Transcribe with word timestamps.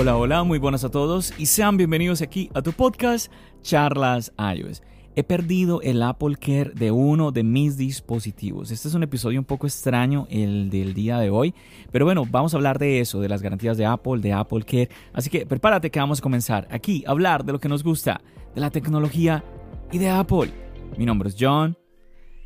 Hola, 0.00 0.16
hola, 0.16 0.44
muy 0.44 0.60
buenas 0.60 0.84
a 0.84 0.92
todos 0.92 1.34
y 1.38 1.46
sean 1.46 1.76
bienvenidos 1.76 2.22
aquí 2.22 2.50
a 2.54 2.62
tu 2.62 2.72
podcast 2.72 3.32
Charlas 3.62 4.32
iOS. 4.38 4.80
He 5.16 5.24
perdido 5.24 5.82
el 5.82 6.00
Apple 6.04 6.36
Care 6.36 6.70
de 6.72 6.92
uno 6.92 7.32
de 7.32 7.42
mis 7.42 7.76
dispositivos. 7.76 8.70
Este 8.70 8.86
es 8.86 8.94
un 8.94 9.02
episodio 9.02 9.40
un 9.40 9.44
poco 9.44 9.66
extraño, 9.66 10.28
el 10.30 10.70
del 10.70 10.94
día 10.94 11.18
de 11.18 11.30
hoy. 11.30 11.52
Pero 11.90 12.04
bueno, 12.04 12.24
vamos 12.30 12.54
a 12.54 12.58
hablar 12.58 12.78
de 12.78 13.00
eso, 13.00 13.20
de 13.20 13.28
las 13.28 13.42
garantías 13.42 13.76
de 13.76 13.86
Apple, 13.86 14.20
de 14.20 14.32
Apple 14.32 14.62
Care. 14.62 14.88
Así 15.12 15.30
que 15.30 15.46
prepárate 15.46 15.90
que 15.90 15.98
vamos 15.98 16.20
a 16.20 16.22
comenzar 16.22 16.68
aquí 16.70 17.02
a 17.04 17.10
hablar 17.10 17.44
de 17.44 17.50
lo 17.50 17.58
que 17.58 17.68
nos 17.68 17.82
gusta, 17.82 18.20
de 18.54 18.60
la 18.60 18.70
tecnología 18.70 19.42
y 19.90 19.98
de 19.98 20.10
Apple. 20.10 20.52
Mi 20.96 21.06
nombre 21.06 21.28
es 21.28 21.36
John. 21.36 21.76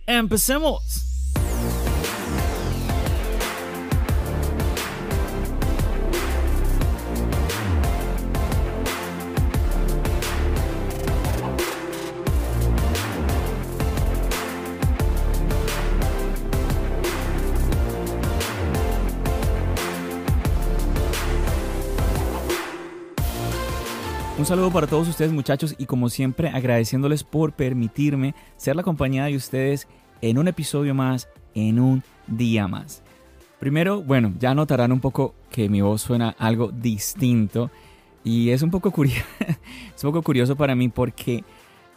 ¡Empecemos! 0.06 1.11
Un 24.42 24.46
saludo 24.46 24.72
para 24.72 24.88
todos 24.88 25.06
ustedes 25.06 25.30
muchachos 25.30 25.76
y 25.78 25.86
como 25.86 26.08
siempre 26.08 26.48
agradeciéndoles 26.48 27.22
por 27.22 27.52
permitirme 27.52 28.34
ser 28.56 28.74
la 28.74 28.82
compañía 28.82 29.26
de 29.26 29.36
ustedes 29.36 29.86
en 30.20 30.36
un 30.36 30.48
episodio 30.48 30.96
más, 30.96 31.28
en 31.54 31.78
un 31.78 32.02
día 32.26 32.66
más. 32.66 33.04
Primero, 33.60 34.02
bueno, 34.02 34.34
ya 34.40 34.52
notarán 34.52 34.90
un 34.90 34.98
poco 34.98 35.36
que 35.48 35.68
mi 35.68 35.80
voz 35.80 36.02
suena 36.02 36.34
algo 36.40 36.72
distinto 36.72 37.70
y 38.24 38.50
es 38.50 38.62
un 38.62 38.72
poco 38.72 38.90
curioso, 38.90 39.24
es 39.94 40.02
un 40.02 40.10
poco 40.10 40.22
curioso 40.22 40.56
para 40.56 40.74
mí 40.74 40.88
porque 40.88 41.44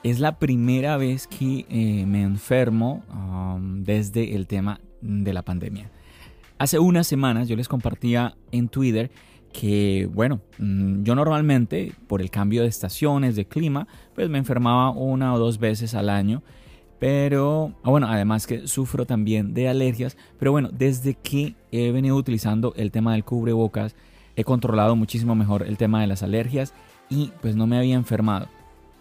es 0.03 0.19
la 0.19 0.37
primera 0.37 0.97
vez 0.97 1.25
que 1.25 1.65
eh, 1.67 2.05
me 2.05 2.21
enfermo 2.21 3.03
um, 3.11 3.81
desde 3.83 4.35
el 4.35 4.45
tema 4.45 4.79
de 5.01 5.33
la 5.33 5.41
pandemia. 5.41 5.89
Hace 6.59 6.77
unas 6.77 7.07
semanas 7.07 7.47
yo 7.47 7.55
les 7.55 7.67
compartía 7.67 8.35
en 8.51 8.69
Twitter 8.69 9.09
que 9.59 10.09
bueno, 10.11 10.41
mm, 10.57 11.03
yo 11.03 11.15
normalmente 11.15 11.93
por 12.07 12.21
el 12.21 12.29
cambio 12.29 12.63
de 12.63 12.67
estaciones, 12.67 13.35
de 13.35 13.45
clima, 13.45 13.87
pues 14.13 14.29
me 14.29 14.37
enfermaba 14.37 14.91
una 14.91 15.33
o 15.33 15.39
dos 15.39 15.59
veces 15.59 15.95
al 15.95 16.09
año. 16.09 16.43
Pero, 16.99 17.73
ah, 17.83 17.89
bueno, 17.89 18.07
además 18.07 18.47
que 18.47 18.67
sufro 18.67 19.05
también 19.05 19.53
de 19.53 19.67
alergias. 19.67 20.17
Pero 20.39 20.51
bueno, 20.51 20.69
desde 20.71 21.13
que 21.13 21.55
he 21.71 21.91
venido 21.91 22.15
utilizando 22.15 22.73
el 22.77 22.91
tema 22.91 23.13
del 23.13 23.23
cubrebocas, 23.23 23.95
he 24.35 24.43
controlado 24.43 24.95
muchísimo 24.95 25.35
mejor 25.35 25.63
el 25.63 25.77
tema 25.77 26.01
de 26.01 26.07
las 26.07 26.23
alergias 26.23 26.73
y 27.09 27.31
pues 27.41 27.55
no 27.55 27.67
me 27.67 27.77
había 27.77 27.95
enfermado. 27.95 28.47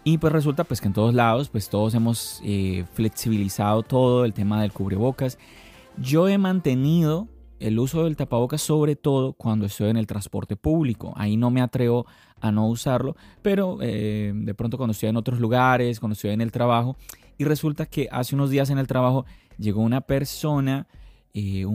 Y 0.03 0.19
pues 0.19 0.31
resulta 0.31 0.63
pues 0.65 0.81
que 0.81 0.87
en 0.87 0.93
todos 0.93 1.13
lados, 1.13 1.49
pues 1.49 1.69
todos 1.69 1.95
hemos 1.95 2.41
eh, 2.43 2.85
flexibilizado 2.93 3.81
todo 3.81 4.23
el 4.23 4.33
tema 4.33 4.61
del 4.61 4.71
cubrebocas. 4.71 5.37
Yo 5.97 6.27
he 6.27 6.37
mantenido 6.37 7.27
el 7.59 7.79
uso 7.79 8.03
del 8.03 8.15
tapabocas 8.15 8.61
sobre 8.61 8.95
todo 8.95 9.33
cuando 9.33 9.65
estoy 9.65 9.89
en 9.89 9.97
el 9.97 10.07
transporte 10.07 10.55
público. 10.55 11.13
Ahí 11.15 11.37
no 11.37 11.51
me 11.51 11.61
atrevo 11.61 12.05
a 12.41 12.51
no 12.51 12.67
usarlo, 12.67 13.15
pero 13.41 13.77
eh, 13.81 14.33
de 14.35 14.53
pronto 14.53 14.77
cuando 14.77 14.91
estoy 14.91 15.09
en 15.09 15.17
otros 15.17 15.39
lugares, 15.39 15.99
cuando 15.99 16.13
estoy 16.13 16.31
en 16.31 16.41
el 16.41 16.51
trabajo, 16.51 16.97
y 17.37 17.43
resulta 17.43 17.85
que 17.85 18.07
hace 18.11 18.35
unos 18.35 18.49
días 18.49 18.69
en 18.69 18.77
el 18.77 18.87
trabajo 18.87 19.25
llegó 19.57 19.81
una 19.81 20.01
persona 20.01 20.87
eh, 21.33 21.65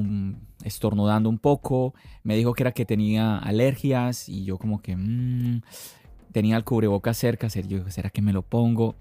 estornudando 0.65 1.29
un 1.29 1.39
poco, 1.39 1.95
me 2.23 2.37
dijo 2.37 2.55
que 2.55 2.63
era 2.63 2.73
que 2.73 2.85
tenía 2.85 3.39
alergias 3.39 4.29
y 4.29 4.45
yo 4.45 4.59
como 4.59 4.81
que 4.81 4.97
mm, 4.97 5.63
tenía 6.33 6.57
el 6.57 6.65
cubrebocas 6.65 7.17
cerca, 7.17 7.49
yo 7.49 7.91
¿será 7.91 8.11
que 8.11 8.23
me 8.23 8.33
lo 8.33 8.43
pongo? 8.43 8.97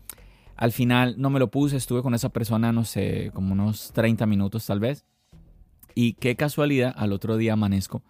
Al 0.56 0.73
final 0.73 1.16
no 1.18 1.29
me 1.29 1.39
lo 1.39 1.50
puse, 1.50 1.78
estuve 1.78 2.01
con 2.01 2.13
esa 2.13 2.29
persona, 2.29 2.73
no 2.73 2.84
sé, 2.84 3.31
como 3.34 3.53
unos 3.53 3.91
30 3.94 4.25
minutos 4.25 4.66
tal 4.66 4.81
vez. 4.81 5.06
Y 5.95 6.13
qué 6.13 6.35
casualidad, 6.35 6.94
al 6.95 7.13
otro 7.13 7.38
día 7.38 7.53
amanezco 7.53 8.01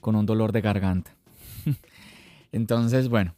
con 0.00 0.16
un 0.16 0.26
dolor 0.26 0.52
de 0.52 0.60
garganta. 0.60 1.16
Entonces, 2.52 3.08
bueno, 3.08 3.34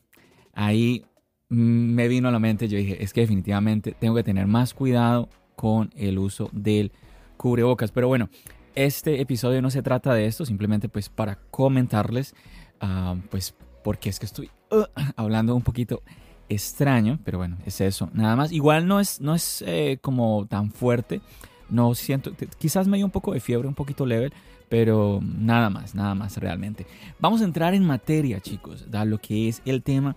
ahí 0.53 1.05
me 1.49 2.09
vino 2.09 2.29
a 2.29 2.33
la 2.33 2.39
mente, 2.39 2.69
yo 2.69 2.77
dije, 2.77 3.03
es 3.03 3.13
que 3.13 3.23
definitivamente 3.23 3.93
tengo 3.99 4.15
que 4.15 4.23
tener 4.23 4.47
más 4.47 4.75
cuidado 4.75 5.29
con 5.57 5.91
el 5.97 6.19
uso 6.19 6.51
del 6.53 6.93
cubrebocas. 7.37 7.91
Pero 7.91 8.09
bueno, 8.09 8.29
este 8.75 9.21
episodio 9.21 9.63
no 9.63 9.71
se 9.71 9.83
trata 9.83 10.13
de 10.15 10.27
esto, 10.27 10.45
simplemente 10.45 10.89
pues 10.89 11.09
para 11.09 11.37
comentarles, 11.51 12.35
ah, 12.81 13.17
pues 13.31 13.55
porque 13.83 14.11
es 14.11 14.19
que 14.19 14.27
estoy 14.27 14.51
uh, 14.71 14.85
hablando 15.17 15.55
un 15.55 15.63
poquito 15.63 16.03
extraño, 16.49 17.19
pero 17.25 17.39
bueno, 17.39 17.57
es 17.65 17.81
eso, 17.81 18.11
nada 18.13 18.37
más. 18.37 18.53
Igual 18.53 18.87
no 18.87 19.01
es, 19.01 19.21
no 19.21 19.35
es 19.35 19.63
eh, 19.67 19.99
como 20.01 20.47
tan 20.47 20.71
fuerte 20.71 21.21
no 21.69 21.95
siento, 21.95 22.33
quizás 22.59 22.89
me 22.89 22.97
dio 22.97 23.07
un 23.07 23.13
poco 23.13 23.33
de 23.33 23.41
fiebre, 23.41 23.69
un 23.69 23.75
poquito 23.75 24.07
leve, 24.07 24.31
pero 24.69 25.21
nada 25.23 25.71
más, 25.71 25.95
nada 25.95 26.15
más 26.15 26.37
realmente. 26.37 26.87
Vamos 27.19 27.41
a 27.41 27.45
entrar 27.45 27.75
en 27.75 27.85
materia, 27.85 28.41
chicos, 28.41 28.91
da 28.91 29.05
lo 29.05 29.19
que 29.19 29.49
es 29.49 29.63
el 29.65 29.83
tema 29.83 30.17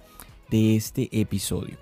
de 0.50 0.76
este 0.76 1.10
episodio. 1.20 1.78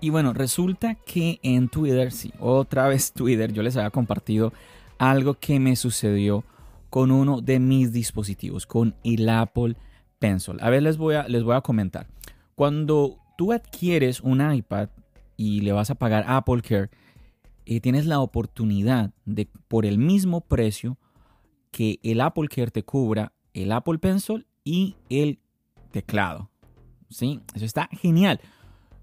Y 0.00 0.10
bueno, 0.10 0.32
resulta 0.32 0.94
que 0.94 1.38
en 1.42 1.68
Twitter, 1.68 2.12
sí, 2.12 2.32
otra 2.38 2.88
vez 2.88 3.12
Twitter, 3.12 3.52
yo 3.52 3.62
les 3.62 3.76
había 3.76 3.90
compartido 3.90 4.52
algo 4.98 5.34
que 5.34 5.60
me 5.60 5.76
sucedió 5.76 6.44
con 6.90 7.10
uno 7.10 7.40
de 7.40 7.58
mis 7.58 7.92
dispositivos, 7.92 8.66
con 8.66 8.94
el 9.02 9.28
Apple 9.28 9.76
Pencil. 10.18 10.56
A 10.60 10.70
ver, 10.70 10.82
les 10.82 10.96
voy 10.96 11.16
a, 11.16 11.26
les 11.28 11.42
voy 11.42 11.56
a 11.56 11.60
comentar. 11.60 12.06
Cuando 12.54 13.18
tú 13.36 13.52
adquieres 13.52 14.20
un 14.20 14.40
iPad 14.52 14.88
y 15.36 15.60
le 15.62 15.72
vas 15.72 15.90
a 15.90 15.96
pagar 15.96 16.24
Apple 16.28 16.62
Care, 16.62 16.90
tienes 17.80 18.06
la 18.06 18.20
oportunidad 18.20 19.12
de, 19.24 19.48
por 19.68 19.86
el 19.86 19.98
mismo 19.98 20.42
precio, 20.42 20.98
que 21.70 21.98
el 22.02 22.20
Apple 22.20 22.48
Care 22.48 22.70
te 22.70 22.84
cubra 22.84 23.32
el 23.52 23.72
Apple 23.72 23.98
Pencil 23.98 24.46
y 24.64 24.96
el 25.08 25.40
teclado. 25.90 26.50
¿Sí? 27.08 27.40
Eso 27.54 27.64
está 27.64 27.88
genial. 27.92 28.40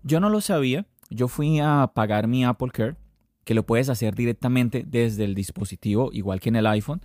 Yo 0.03 0.19
no 0.19 0.29
lo 0.29 0.41
sabía. 0.41 0.85
Yo 1.09 1.27
fui 1.27 1.59
a 1.59 1.91
pagar 1.94 2.27
mi 2.27 2.45
Apple 2.45 2.69
Care, 2.72 2.95
que 3.44 3.53
lo 3.53 3.66
puedes 3.66 3.89
hacer 3.89 4.16
directamente 4.16 4.85
desde 4.88 5.25
el 5.25 5.35
dispositivo, 5.35 6.09
igual 6.13 6.39
que 6.39 6.49
en 6.49 6.55
el 6.55 6.67
iPhone. 6.67 7.01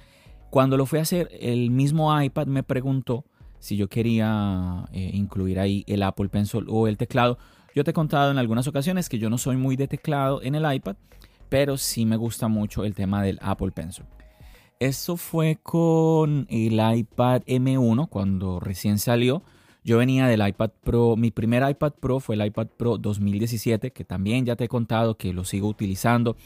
Cuando 0.51 0.77
lo 0.77 0.87
fui 0.87 1.01
a 1.01 1.03
hacer, 1.03 1.29
el 1.41 1.71
mismo 1.71 2.21
iPad 2.21 2.47
me 2.47 2.63
preguntó 2.63 3.25
si 3.59 3.77
yo 3.77 3.89
quería 3.89 4.87
eh, 4.93 5.11
incluir 5.13 5.59
ahí 5.59 5.85
el 5.89 6.03
Apple 6.03 6.29
Pencil 6.29 6.67
o 6.69 6.87
el 6.87 6.97
teclado. 6.97 7.39
Yo 7.75 7.85
te 7.85 7.91
he 7.91 7.95
contado 7.95 8.31
en 8.31 8.39
algunas 8.39 8.67
ocasiones 8.69 9.09
que 9.09 9.19
yo 9.19 9.29
no 9.29 9.39
soy 9.39 9.57
muy 9.57 9.77
de 9.77 9.89
teclado 9.89 10.41
en 10.43 10.55
el 10.55 10.73
iPad, 10.73 10.97
pero 11.49 11.77
sí 11.77 12.07
me 12.07 12.17
gusta 12.17 12.49
mucho 12.49 12.85
el 12.85 12.95
tema 12.95 13.23
del 13.23 13.39
Apple 13.43 13.71
Pencil. 13.71 14.05
Esto 14.79 15.17
fue 15.17 15.59
con 15.63 16.47
el 16.51 16.75
iPad 16.75 17.43
M1 17.47 18.09
cuando 18.09 18.61
recién 18.61 18.99
salió. 18.99 19.43
Yo 19.85 19.99
venía 19.99 20.27
del 20.27 20.47
iPad 20.47 20.71
Pro, 20.83 21.17
mi 21.17 21.31
primer 21.31 21.69
iPad 21.69 21.93
Pro 21.93 22.21
fue 22.21 22.35
el 22.35 22.45
iPad 22.45 22.67
Pro 22.77 22.99
2017, 22.99 23.93
que 23.93 24.05
también 24.05 24.45
ya 24.45 24.57
te 24.57 24.65
he 24.65 24.69
contado 24.69 25.17
que 25.17 25.33
lo 25.33 25.45
sigo 25.45 25.69
utilizando. 25.69 26.37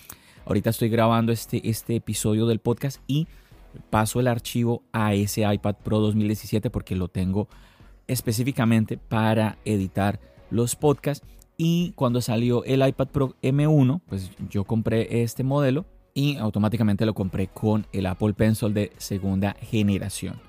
Ahorita 0.44 0.70
estoy 0.70 0.90
grabando 0.90 1.32
este, 1.32 1.68
este 1.68 1.96
episodio 1.96 2.46
del 2.46 2.60
podcast 2.60 3.00
y 3.06 3.26
paso 3.88 4.20
el 4.20 4.28
archivo 4.28 4.82
a 4.92 5.14
ese 5.14 5.42
iPad 5.42 5.76
Pro 5.82 6.00
2017 6.00 6.70
porque 6.70 6.96
lo 6.96 7.08
tengo 7.08 7.48
específicamente 8.06 8.96
para 8.96 9.58
editar 9.64 10.20
los 10.50 10.76
podcasts 10.76 11.26
y 11.62 11.92
cuando 11.92 12.22
salió 12.22 12.64
el 12.64 12.88
iPad 12.88 13.08
Pro 13.08 13.36
M1, 13.42 14.00
pues 14.08 14.30
yo 14.48 14.64
compré 14.64 15.20
este 15.22 15.44
modelo 15.44 15.84
y 16.14 16.38
automáticamente 16.38 17.04
lo 17.04 17.12
compré 17.12 17.48
con 17.48 17.86
el 17.92 18.06
Apple 18.06 18.32
Pencil 18.32 18.72
de 18.72 18.92
segunda 18.96 19.54
generación. 19.60 20.40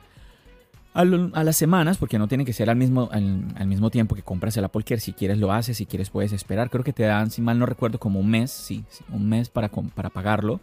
A, 0.94 1.04
las 1.04 1.58
semanas, 1.58 1.98
porque 1.98 2.18
no 2.18 2.30
tiene 2.30 2.46
que 2.46 2.54
ser 2.54 2.70
al 2.70 2.78
mismo, 2.78 3.10
al, 3.12 3.68
mismo 3.68 3.90
tiempo 3.90 4.16
que 4.16 4.24
compras 4.24 4.56
el 4.56 4.64
Apple 4.64 4.86
Care, 4.86 5.02
si 5.02 5.12
quieres 5.12 5.38
lo 5.38 5.52
haces, 5.52 5.76
si 5.76 5.86
quieres 5.86 6.10
puedes 6.10 6.32
esperar. 6.32 6.70
Creo 6.70 6.86
que 6.86 6.94
te 6.94 7.04
dan, 7.04 7.30
si 7.30 7.42
mal 7.42 7.60
no 7.60 7.66
recuerdo, 7.66 8.00
como 8.00 8.22
un 8.22 8.30
mes, 8.30 8.50
sí, 8.50 8.86
un 9.10 9.28
mes 9.28 9.50
para, 9.50 9.68
para 9.68 10.12
pagarlo. 10.12 10.62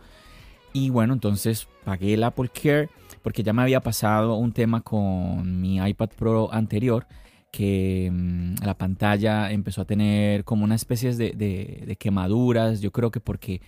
Y 0.72 0.88
bueno, 0.88 1.12
entonces 1.12 1.68
pagué 1.84 2.14
el 2.14 2.24
Apple 2.24 2.48
Care 2.48 2.88
porque 3.22 3.42
ya 3.42 3.52
me 3.52 3.60
había 3.60 3.80
pasado 3.80 4.36
un 4.36 4.52
tema 4.52 4.80
con 4.80 5.60
mi 5.60 5.76
iPad 5.76 6.08
Pro 6.16 6.50
anterior 6.50 7.06
que 7.50 8.10
mm, 8.12 8.64
la 8.64 8.76
pantalla 8.76 9.50
empezó 9.50 9.82
a 9.82 9.84
tener 9.84 10.44
como 10.44 10.64
una 10.64 10.74
especie 10.74 11.14
de, 11.14 11.32
de, 11.32 11.96
quemaduras, 11.96 12.80
yo 12.80 12.92
creo 12.92 13.10
que 13.10 13.20
porque 13.20 13.60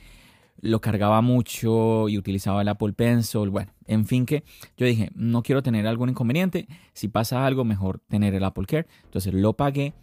lo 0.61 0.81
cargaba 0.81 1.23
mucho 1.23 2.09
y 2.09 2.19
utilizaba 2.19 2.63
el 2.63 2.69
Apple 2.69 2.93
Pencil, 2.93 3.49
bueno, 3.49 3.73
en 3.87 4.07
fin 4.07 4.27
que 4.27 4.45
yo 4.77 4.87
dije, 4.87 5.11
no 5.15 5.43
quiero 5.43 5.63
tener 5.63 5.87
algún 5.87 6.11
inconveniente, 6.11 6.69
si 6.93 7.09
pasa 7.09 7.47
algo 7.47 7.65
mejor 7.65 8.01
tener 8.09 8.35
el 8.35 8.45
Apple 8.45 8.67
Care, 8.67 8.87
entonces 9.05 9.33
lo 9.33 9.55
pagué, 9.55 9.95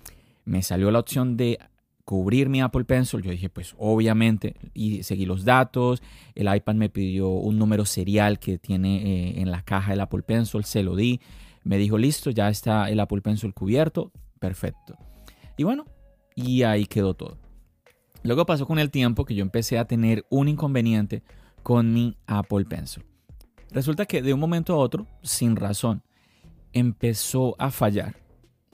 me 0.45 0.63
salió 0.63 0.89
la 0.89 0.99
opción 0.99 1.37
de 1.37 1.59
cubrir 2.07 2.47
mi 2.47 2.61
Apple 2.61 2.85
Pencil, 2.85 3.21
yo 3.21 3.31
dije, 3.31 3.49
pues 3.49 3.75
obviamente, 3.77 4.55
y 4.73 5.03
seguí 5.03 5.25
los 5.25 5.43
datos, 5.43 6.01
el 6.35 6.47
iPad 6.55 6.75
me 6.75 6.89
pidió 6.89 7.27
un 7.29 7.59
número 7.59 7.85
serial 7.85 8.39
que 8.39 8.57
tiene 8.57 9.03
eh, 9.03 9.41
en 9.41 9.51
la 9.51 9.61
caja 9.61 9.91
del 9.91 9.99
Apple 9.99 10.23
Pencil, 10.23 10.63
se 10.63 10.83
lo 10.83 10.95
di, 10.95 11.19
me 11.67 11.77
dijo, 11.77 11.97
listo, 11.97 12.29
ya 12.29 12.49
está 12.49 12.89
el 12.89 12.99
Apple 12.99 13.21
Pencil 13.21 13.53
cubierto, 13.53 14.11
perfecto. 14.39 14.97
Y 15.57 15.63
bueno, 15.63 15.85
y 16.33 16.63
ahí 16.63 16.85
quedó 16.85 17.13
todo. 17.13 17.37
Luego 18.23 18.45
pasó 18.45 18.65
con 18.65 18.79
el 18.79 18.89
tiempo 18.89 19.25
que 19.25 19.35
yo 19.35 19.41
empecé 19.41 19.77
a 19.77 19.85
tener 19.85 20.25
un 20.29 20.47
inconveniente 20.47 21.23
con 21.63 21.93
mi 21.93 22.15
Apple 22.25 22.65
Pencil. 22.65 23.03
Resulta 23.71 24.05
que 24.05 24.21
de 24.21 24.33
un 24.33 24.39
momento 24.39 24.73
a 24.73 24.77
otro, 24.77 25.07
sin 25.23 25.57
razón, 25.57 26.03
empezó 26.71 27.55
a 27.59 27.69
fallar. 27.69 28.15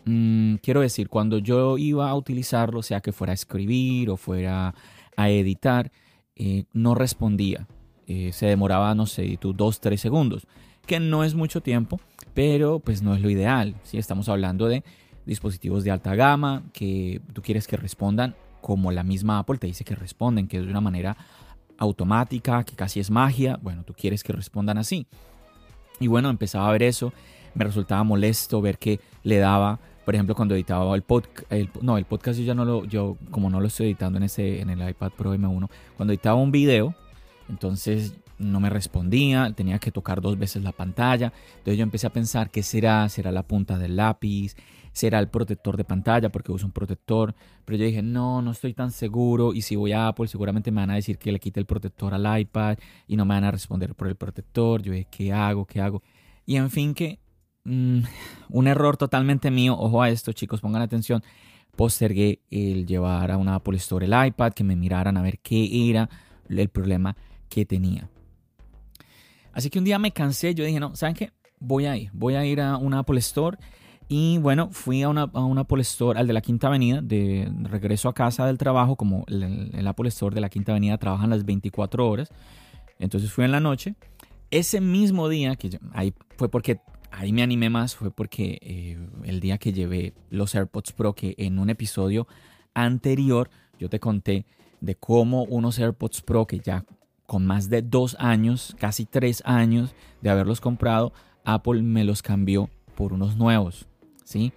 Mm, 0.05 0.55
quiero 0.55 0.81
decir, 0.81 1.09
cuando 1.09 1.39
yo 1.39 1.79
iba 1.79 2.09
a 2.09 2.15
utilizarlo, 2.15 2.83
sea 2.83 3.01
que 3.01 3.11
fuera 3.11 3.31
a 3.31 3.33
escribir 3.33 4.11
o 4.11 4.17
fuera 4.17 4.75
a 5.17 5.29
editar, 5.29 5.91
eh, 6.35 6.65
no 6.73 6.93
respondía. 6.93 7.67
Eh, 8.05 8.31
se 8.33 8.45
demoraba, 8.45 8.93
no 8.93 9.07
sé, 9.07 9.37
tú 9.39 9.53
dos, 9.53 9.79
tres 9.79 9.99
segundos, 9.99 10.45
que 10.85 10.99
no 10.99 11.23
es 11.23 11.33
mucho 11.33 11.61
tiempo, 11.61 11.99
pero 12.33 12.79
pues 12.79 13.01
no 13.01 13.15
es 13.15 13.21
lo 13.21 13.29
ideal. 13.29 13.75
Si 13.83 13.97
Estamos 13.97 14.29
hablando 14.29 14.67
de 14.67 14.83
dispositivos 15.25 15.83
de 15.83 15.91
alta 15.91 16.15
gama 16.15 16.63
que 16.73 17.21
tú 17.33 17.41
quieres 17.41 17.67
que 17.67 17.77
respondan 17.77 18.35
como 18.61 18.91
la 18.91 19.03
misma 19.03 19.39
Apple 19.39 19.57
te 19.57 19.67
dice 19.67 19.83
que 19.83 19.93
responden, 19.93 20.47
que 20.47 20.57
es 20.57 20.63
de 20.63 20.69
una 20.69 20.81
manera 20.81 21.17
automática, 21.77 22.63
que 22.63 22.75
casi 22.75 22.99
es 22.99 23.11
magia. 23.11 23.59
Bueno, 23.61 23.83
tú 23.83 23.93
quieres 23.93 24.23
que 24.23 24.31
respondan 24.31 24.77
así. 24.77 25.05
Y 25.99 26.07
bueno, 26.07 26.29
empezaba 26.29 26.69
a 26.69 26.71
ver 26.71 26.83
eso, 26.83 27.13
me 27.55 27.65
resultaba 27.65 28.03
molesto 28.03 28.61
ver 28.61 28.77
que 28.77 28.99
le 29.23 29.37
daba, 29.37 29.79
por 30.05 30.15
ejemplo, 30.15 30.33
cuando 30.33 30.55
editaba 30.55 30.95
el 30.95 31.03
podcast, 31.03 31.51
no, 31.81 31.97
el 31.97 32.05
podcast 32.05 32.39
yo 32.39 32.45
ya 32.45 32.55
no 32.55 32.65
lo, 32.65 32.85
yo 32.85 33.17
como 33.31 33.49
no 33.49 33.59
lo 33.59 33.67
estoy 33.67 33.87
editando 33.87 34.17
en 34.17 34.23
ese, 34.23 34.61
en 34.61 34.69
el 34.69 34.89
iPad 34.89 35.11
Pro 35.11 35.35
M1, 35.35 35.69
cuando 35.97 36.13
editaba 36.13 36.35
un 36.35 36.51
video, 36.51 36.95
entonces 37.49 38.15
no 38.37 38.59
me 38.59 38.69
respondía, 38.69 39.51
tenía 39.55 39.79
que 39.79 39.91
tocar 39.91 40.21
dos 40.21 40.37
veces 40.37 40.63
la 40.63 40.71
pantalla. 40.71 41.31
Entonces 41.57 41.77
yo 41.77 41.83
empecé 41.83 42.07
a 42.07 42.11
pensar, 42.11 42.49
¿qué 42.49 42.63
será? 42.63 43.07
¿Será 43.09 43.31
la 43.31 43.43
punta 43.43 43.77
del 43.77 43.95
lápiz? 43.95 44.55
¿Será 44.91 45.19
el 45.19 45.27
protector 45.27 45.75
de 45.75 45.83
pantalla? 45.83 46.29
Porque 46.29 46.51
uso 46.51 46.65
un 46.65 46.71
protector. 46.71 47.33
Pero 47.65 47.77
yo 47.77 47.85
dije, 47.85 48.03
no, 48.03 48.41
no 48.41 48.51
estoy 48.51 48.73
tan 48.73 48.91
seguro. 48.91 49.53
Y 49.53 49.61
si 49.61 49.75
voy 49.75 49.91
a 49.91 50.07
Apple, 50.07 50.27
seguramente 50.27 50.71
me 50.71 50.81
van 50.81 50.91
a 50.91 50.95
decir 50.95 51.17
que 51.17 51.31
le 51.31 51.39
quite 51.39 51.59
el 51.59 51.65
protector 51.65 52.13
al 52.13 52.39
iPad 52.39 52.77
y 53.07 53.15
no 53.15 53.25
me 53.25 53.33
van 53.33 53.43
a 53.43 53.51
responder 53.51 53.95
por 53.95 54.07
el 54.07 54.15
protector. 54.15 54.81
Yo 54.83 54.91
dije, 54.91 55.07
¿qué 55.09 55.33
hago? 55.33 55.65
¿Qué 55.65 55.81
hago? 55.81 56.03
Y 56.45 56.57
en 56.57 56.69
fin, 56.69 56.93
que 56.93 57.19
mm, 57.63 58.01
un 58.49 58.67
error 58.67 58.97
totalmente 58.97 59.49
mío. 59.49 59.75
Ojo 59.77 60.01
a 60.01 60.09
esto, 60.09 60.31
chicos, 60.31 60.61
pongan 60.61 60.81
atención. 60.81 61.23
Postergué 61.75 62.41
el 62.51 62.85
llevar 62.85 63.31
a 63.31 63.37
una 63.37 63.55
Apple 63.55 63.77
Store 63.77 64.05
el 64.05 64.27
iPad, 64.27 64.53
que 64.53 64.63
me 64.63 64.75
miraran 64.75 65.17
a 65.17 65.23
ver 65.23 65.39
qué 65.39 65.89
era 65.89 66.07
el 66.47 66.69
problema 66.69 67.15
que 67.49 67.65
tenía. 67.65 68.09
Así 69.53 69.69
que 69.69 69.79
un 69.79 69.85
día 69.85 69.99
me 69.99 70.11
cansé, 70.11 70.53
yo 70.53 70.65
dije, 70.65 70.79
no, 70.79 70.95
¿saben 70.95 71.15
qué? 71.15 71.31
Voy 71.59 71.85
a 71.85 71.95
ir, 71.95 72.09
voy 72.13 72.35
a 72.35 72.45
ir 72.45 72.59
a 72.59 72.77
una 72.77 72.99
Apple 72.99 73.19
Store. 73.19 73.57
Y 74.09 74.37
bueno, 74.39 74.69
fui 74.71 75.01
a 75.01 75.09
una, 75.09 75.31
a 75.33 75.59
Apple 75.61 75.81
Store, 75.81 76.19
al 76.19 76.27
de 76.27 76.33
la 76.33 76.41
Quinta 76.41 76.67
Avenida, 76.67 77.01
de 77.01 77.49
regreso 77.63 78.09
a 78.09 78.13
casa 78.13 78.45
del 78.45 78.57
trabajo, 78.57 78.95
como 78.95 79.23
el, 79.27 79.87
Apple 79.87 80.09
Store 80.09 80.35
de 80.35 80.41
la 80.41 80.49
Quinta 80.49 80.73
Avenida 80.73 80.97
trabajan 80.97 81.29
las 81.29 81.45
24 81.45 82.07
horas. 82.07 82.29
Entonces 82.99 83.31
fui 83.31 83.45
en 83.45 83.51
la 83.51 83.59
noche. 83.59 83.95
Ese 84.51 84.81
mismo 84.81 85.29
día, 85.29 85.55
que 85.55 85.79
ahí 85.93 86.13
fue 86.37 86.49
porque 86.49 86.79
ahí 87.11 87.31
me 87.31 87.43
animé 87.43 87.69
más, 87.69 87.95
fue 87.95 88.11
porque 88.11 88.59
eh, 88.61 88.97
el 89.23 89.39
día 89.39 89.57
que 89.57 89.71
llevé 89.71 90.13
los 90.29 90.53
AirPods 90.53 90.91
Pro, 90.91 91.13
que 91.13 91.35
en 91.37 91.59
un 91.59 91.69
episodio 91.69 92.27
anterior 92.73 93.49
yo 93.79 93.89
te 93.89 93.99
conté 93.99 94.45
de 94.81 94.95
cómo 94.95 95.43
unos 95.45 95.79
AirPods 95.79 96.21
Pro 96.21 96.45
que 96.45 96.59
ya 96.59 96.85
con 97.25 97.45
más 97.45 97.69
de 97.69 97.81
dos 97.81 98.15
años, 98.19 98.75
casi 98.79 99.05
tres 99.05 99.41
años 99.45 99.95
de 100.21 100.29
haberlos 100.29 100.61
comprado, 100.61 101.13
Apple 101.45 101.81
me 101.81 102.03
los 102.03 102.21
cambió 102.21 102.69
por 102.95 103.13
unos 103.13 103.37
nuevos, 103.37 103.87
¿sí? 104.23 104.51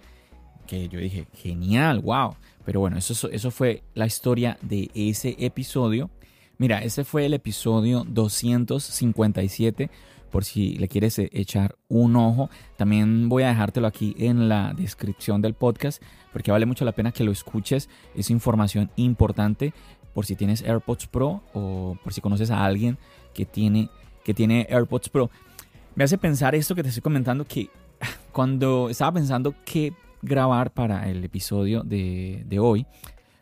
Que 0.65 0.89
yo 0.89 0.99
dije, 0.99 1.27
genial, 1.33 1.99
wow. 1.99 2.35
Pero 2.65 2.79
bueno, 2.81 2.97
eso, 2.97 3.29
eso 3.29 3.51
fue 3.51 3.83
la 3.93 4.05
historia 4.05 4.57
de 4.61 4.91
ese 4.93 5.35
episodio. 5.39 6.09
Mira, 6.57 6.79
ese 6.79 7.03
fue 7.03 7.25
el 7.25 7.33
episodio 7.33 8.03
257, 8.07 9.89
por 10.31 10.43
si 10.43 10.77
le 10.77 10.87
quieres 10.87 11.17
e, 11.19 11.29
echar 11.31 11.75
un 11.87 12.15
ojo. 12.15 12.49
También 12.75 13.29
voy 13.29 13.43
a 13.43 13.49
dejártelo 13.49 13.87
aquí 13.87 14.15
en 14.17 14.49
la 14.49 14.73
descripción 14.73 15.41
del 15.41 15.53
podcast, 15.53 16.01
porque 16.33 16.51
vale 16.51 16.65
mucho 16.65 16.83
la 16.83 16.91
pena 16.91 17.11
que 17.11 17.23
lo 17.23 17.31
escuches. 17.31 17.89
Es 18.15 18.29
información 18.29 18.91
importante 18.97 19.73
por 20.17 20.25
si 20.25 20.35
tienes 20.35 20.63
AirPods 20.63 21.05
Pro 21.05 21.43
o 21.53 21.95
por 22.03 22.11
si 22.11 22.21
conoces 22.21 22.49
a 22.49 22.65
alguien 22.65 22.97
que 23.35 23.45
tiene, 23.45 23.87
que 24.25 24.33
tiene 24.33 24.65
AirPods 24.67 25.09
Pro. 25.09 25.29
Me 25.93 26.03
hace 26.03 26.17
pensar 26.17 26.55
esto 26.55 26.73
que 26.73 26.81
te 26.81 26.89
estoy 26.89 27.03
comentando 27.03 27.45
que 27.45 27.69
cuando 28.31 28.89
estaba 28.89 29.11
pensando 29.11 29.53
qué 29.63 29.93
grabar 30.23 30.71
para 30.71 31.07
el 31.07 31.23
episodio 31.23 31.83
de, 31.83 32.43
de 32.47 32.57
hoy, 32.57 32.87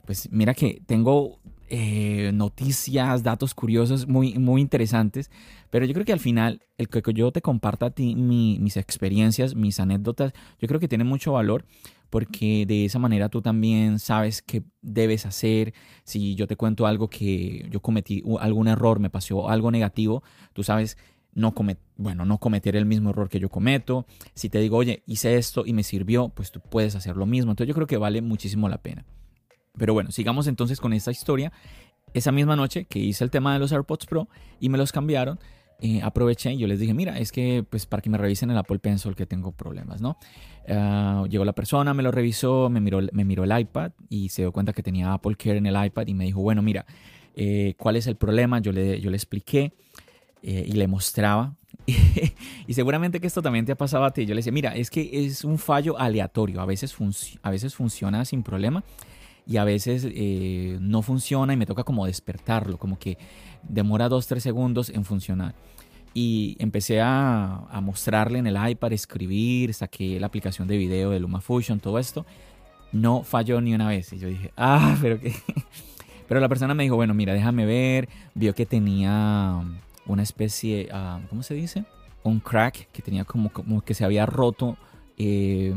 pues 0.06 0.30
mira 0.33 0.54
que 0.54 0.81
tengo 0.86 1.39
eh, 1.69 2.31
noticias, 2.33 3.24
datos 3.24 3.54
curiosos 3.54 4.06
muy, 4.06 4.33
muy 4.33 4.60
interesantes, 4.60 5.31
pero 5.69 5.86
yo 5.86 5.94
creo 5.94 6.06
que 6.06 6.12
al 6.12 6.19
final 6.19 6.62
el 6.77 6.89
que 6.89 7.01
yo 7.13 7.31
te 7.31 7.42
comparta 7.42 7.86
a 7.86 7.92
ti 7.92 8.16
mis 8.16 8.75
experiencias, 8.75 9.56
mis 9.56 9.80
anécdotas, 9.80 10.33
yo 10.60 10.68
creo 10.68 10.81
que 10.81 10.89
tiene 10.89 11.06
mucho 11.06 11.31
valor 11.31 11.63
porque 12.10 12.66
de 12.66 12.86
esa 12.86 13.00
manera 13.00 13.30
tú 13.30 13.42
también 13.42 14.00
sabes 14.00 14.42
qué 14.42 14.63
debes 14.81 15.25
hacer. 15.25 15.74
Si 16.04 16.36
yo 16.36 16.48
te 16.48 16.56
cuento 16.56 16.88
algo 16.88 17.10
que 17.10 17.68
yo 17.72 17.81
cometí 17.81 18.24
algún 18.40 18.68
error, 18.68 19.00
me 19.00 19.10
pasó 19.10 19.50
algo 19.50 19.72
negativo, 19.72 20.24
tú 20.54 20.63
sabes 20.63 20.98
no 21.36 21.54
bueno, 21.98 22.25
no 22.25 22.40
cometer 22.40 22.75
el 22.78 22.86
mismo 22.86 23.10
error 23.10 23.30
que 23.30 23.39
yo 23.39 23.50
cometo. 23.50 24.06
Si 24.34 24.50
te 24.50 24.60
digo, 24.60 24.77
oye, 24.77 25.03
hice 25.06 25.36
esto 25.36 25.63
y 25.65 25.74
me 25.74 25.84
sirvió, 25.84 26.30
pues 26.30 26.51
tú 26.51 26.62
puedes 26.62 26.96
hacer 26.96 27.18
lo 27.18 27.25
mismo. 27.25 27.51
Entonces 27.51 27.68
yo 27.68 27.75
creo 27.75 27.88
que 27.88 27.98
vale 27.98 28.22
muchísimo 28.22 28.70
la 28.70 28.77
pena. 28.77 29.06
Pero 29.77 29.94
bueno, 29.94 30.12
sigamos 30.12 30.48
entonces 30.48 30.80
con 30.80 30.94
esta 30.94 31.12
historia. 31.12 31.51
Esa 32.13 32.32
misma 32.32 32.56
noche 32.56 32.86
que 32.86 33.00
hice 33.00 33.25
el 33.25 33.32
tema 33.32 33.53
de 33.53 33.60
los 33.60 33.74
AirPods 33.74 34.06
Pro 34.06 34.30
y 34.62 34.70
me 34.70 34.77
los 34.77 34.94
cambiaron, 34.94 35.38
eh, 35.79 36.01
aproveché 36.01 36.53
y 36.53 36.58
yo 36.58 36.67
les 36.67 36.79
dije, 36.79 36.94
mira, 36.94 37.20
es 37.20 37.32
que 37.32 37.65
pues 37.70 37.86
para 37.86 38.01
que 38.01 38.10
me 38.10 38.17
revisen 38.17 38.50
el 38.50 38.58
Apple 38.58 38.79
Pencil 38.79 39.15
que 39.15 39.25
tengo 39.25 39.51
problemas, 39.51 40.01
¿no? 40.01 40.17
Ah, 40.70 41.25
llegó 41.29 41.44
la 41.44 41.53
persona, 41.53 41.94
me 41.94 42.01
lo 42.01 42.12
revisó, 42.12 42.70
me 42.70 42.79
miró, 42.79 43.01
me 43.12 43.25
miró 43.25 43.44
el 43.44 43.60
iPad 43.60 43.91
y 44.10 44.29
se 44.29 44.44
dio 44.44 44.51
cuenta 44.51 44.74
que 44.74 44.82
tenía 44.82 45.13
Apple 45.13 45.36
Care 45.36 45.58
en 45.58 45.65
el 45.65 45.86
iPad 45.86 46.08
y 46.08 46.13
me 46.13 46.24
dijo, 46.25 46.41
bueno, 46.41 46.62
mira, 46.62 46.86
eh, 47.36 47.75
¿cuál 47.77 47.98
es 47.98 48.08
el 48.08 48.15
problema? 48.15 48.60
Yo 48.60 48.72
le, 48.72 49.01
yo 49.01 49.10
le 49.10 49.17
expliqué 49.17 49.74
eh, 50.41 50.65
y 50.65 50.72
le 50.74 50.88
mostraba. 50.88 51.55
y 52.67 52.74
seguramente 52.74 53.20
que 53.20 53.27
esto 53.27 53.41
también 53.41 53.65
te 53.65 53.74
ha 53.74 53.77
pasado 53.77 54.05
a 54.05 54.12
ti. 54.12 54.25
Yo 54.25 54.34
le 54.34 54.39
decía, 54.39 54.53
mira, 54.53 54.75
es 54.75 54.89
que 54.89 55.25
es 55.25 55.44
un 55.44 55.58
fallo 55.58 56.00
aleatorio, 56.00 56.62
a 56.62 56.65
veces, 56.65 56.96
a 57.41 57.50
veces 57.50 57.75
funciona 57.75 58.24
sin 58.24 58.44
problema 58.44 58.84
y 59.48 59.58
a 59.58 59.64
veces 59.64 60.08
eh, 60.10 60.78
no 60.82 61.02
funciona 61.02 61.54
y 61.54 61.58
me 61.58 61.66
toca 61.66 61.84
como 61.84 62.06
despertarlo, 62.06 62.78
como 62.78 62.98
que 62.98 63.18
demora 63.64 64.10
2-3 64.10 64.40
segundos 64.40 64.90
en 64.90 65.06
funcionar. 65.06 65.56
Y 66.14 66.56
empecé 66.60 67.02
a, 67.02 67.68
mostrarle 67.84 68.40
en 68.40 68.48
el 68.48 68.58
iPad, 68.70 68.94
escribir, 68.94 69.74
saqué 69.74 70.20
la 70.20 70.28
aplicación 70.28 70.68
de 70.68 70.78
video 70.78 71.12
de 71.12 71.20
LumaFusion, 71.20 71.80
todo 71.80 72.00
esto. 72.00 72.25
No 72.94 73.24
falló 73.24 73.60
ni 73.60 73.74
una 73.74 73.90
vez. 73.90 74.14
Y 74.14 74.20
yo 74.20 74.30
dije, 74.30 74.52
ah, 74.56 74.98
pero 75.02 75.20
qué. 75.20 75.34
Pero 76.28 76.40
la 76.40 76.50
persona 76.50 76.74
me 76.74 76.82
dijo, 76.82 76.96
bueno, 76.96 77.14
mira, 77.14 77.34
déjame 77.34 77.68
ver. 77.68 78.10
Vio 78.34 78.56
que 78.56 78.66
tenía 78.66 79.62
una 80.08 80.24
especie, 80.24 80.90
uh, 80.92 81.28
¿cómo 81.28 81.44
se 81.44 81.54
dice? 81.54 81.86
Un 82.24 82.40
crack, 82.40 82.90
que 82.92 83.04
tenía 83.04 83.25
como, 83.25 83.52
como 83.52 83.82
que 83.82 83.94
se 83.94 84.06
había 84.06 84.25
roto 84.25 84.75
eh, 85.18 85.75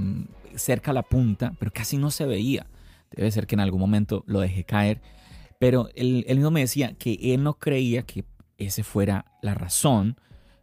cerca 0.54 0.92
a 0.92 0.94
la 0.94 1.02
punta, 1.02 1.52
pero 1.58 1.70
casi 1.70 1.98
no 1.98 2.10
se 2.10 2.24
veía. 2.24 2.66
Debe 3.10 3.30
ser 3.30 3.46
que 3.46 3.54
en 3.54 3.60
algún 3.60 3.80
momento 3.80 4.24
lo 4.26 4.40
dejé 4.40 4.64
caer. 4.64 5.00
Pero 5.58 5.88
él, 5.94 6.24
mismo 6.28 6.50
me 6.50 6.60
decía 6.60 6.94
que 6.94 7.18
él 7.34 7.42
no 7.42 7.54
creía 7.54 8.02
que 8.02 8.24
ese 8.58 8.82
fuera 8.82 9.24
la 9.42 9.54
razón 9.54 10.16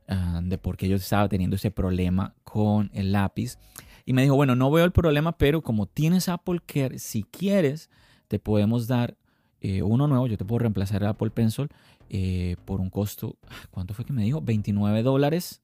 ah, 0.08 0.42
de 0.44 0.58
por 0.58 0.78
qué 0.78 0.88
yo 0.88 0.96
estaba 0.96 1.28
teniendo 1.28 1.56
ese 1.56 1.72
problema 1.72 2.34
con 2.44 2.90
el 2.94 3.12
lápiz. 3.12 3.58
Y 4.06 4.14
me 4.14 4.22
dijo, 4.22 4.36
bueno, 4.36 4.56
no 4.56 4.72
veo 4.72 4.86
el 4.86 4.92
problema, 4.92 5.38
pero 5.38 5.62
como 5.62 5.88
tienes 5.88 6.30
Apple 6.30 6.60
Care, 6.66 7.00
si 7.00 7.24
quieres, 7.24 7.90
te 8.28 8.40
podemos 8.40 8.88
dar 8.88 9.18
eh, 9.62 9.82
uno 9.82 10.08
nuevo, 10.08 10.28
yo 10.28 10.38
te 10.38 10.46
puedo 10.46 10.60
reemplazar 10.60 11.02
el 11.02 11.10
Apple 11.10 11.32
Pencil 11.32 11.70
eh, 12.10 12.56
por 12.66 12.82
un 12.82 12.92
costo, 12.92 13.38
¿cuánto 13.72 13.96
fue 13.96 14.06
que 14.06 14.14
me 14.14 14.24
dijo? 14.24 14.42
29 14.42 15.02
dólares. 15.02 15.64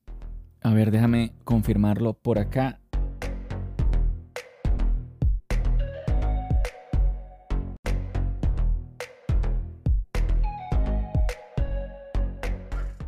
A 0.63 0.73
ver, 0.73 0.91
déjame 0.91 1.33
confirmarlo 1.43 2.13
por 2.13 2.39
acá. 2.39 2.80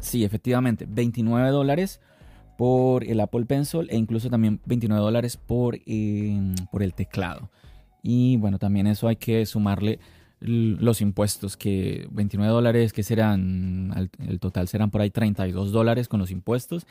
Sí, 0.03 0.25
efectivamente, 0.25 0.85
29 0.87 1.49
dólares 1.49 2.01
por 2.57 3.05
el 3.05 3.21
Apple 3.21 3.45
Pencil 3.45 3.87
e 3.89 3.97
incluso 3.97 4.29
también 4.29 4.59
29 4.65 5.01
dólares 5.01 5.37
por, 5.37 5.79
em, 5.85 6.53
por 6.71 6.83
el 6.83 6.93
teclado. 6.93 7.49
Y 8.03 8.35
bueno, 8.35 8.59
también 8.59 8.85
eso 8.85 9.07
hay 9.07 9.15
que 9.15 9.45
sumarle 9.45 9.99
los 10.41 10.99
impuestos, 10.99 11.55
que 11.55 12.05
29 12.11 12.51
dólares, 12.51 12.91
que 12.91 13.01
serán, 13.01 14.09
el 14.19 14.39
total 14.41 14.67
serán 14.67 14.91
por 14.91 14.99
ahí 14.99 15.09
32 15.09 15.71
dólares 15.71 16.09
con 16.09 16.19
los 16.19 16.31
impuestos. 16.31 16.85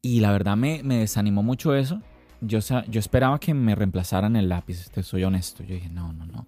Y 0.00 0.20
la 0.20 0.32
verdad 0.32 0.56
me, 0.56 0.82
me 0.82 0.96
desanimó 0.96 1.42
mucho 1.42 1.74
eso. 1.74 2.00
Yo, 2.40 2.60
yo 2.88 3.00
esperaba 3.00 3.38
que 3.38 3.52
me 3.52 3.74
reemplazaran 3.74 4.34
el 4.34 4.48
lápiz, 4.48 4.90
te 4.90 5.02
soy 5.02 5.24
honesto. 5.24 5.62
Yo 5.62 5.74
dije, 5.74 5.90
no, 5.90 6.14
no, 6.14 6.24
no. 6.24 6.46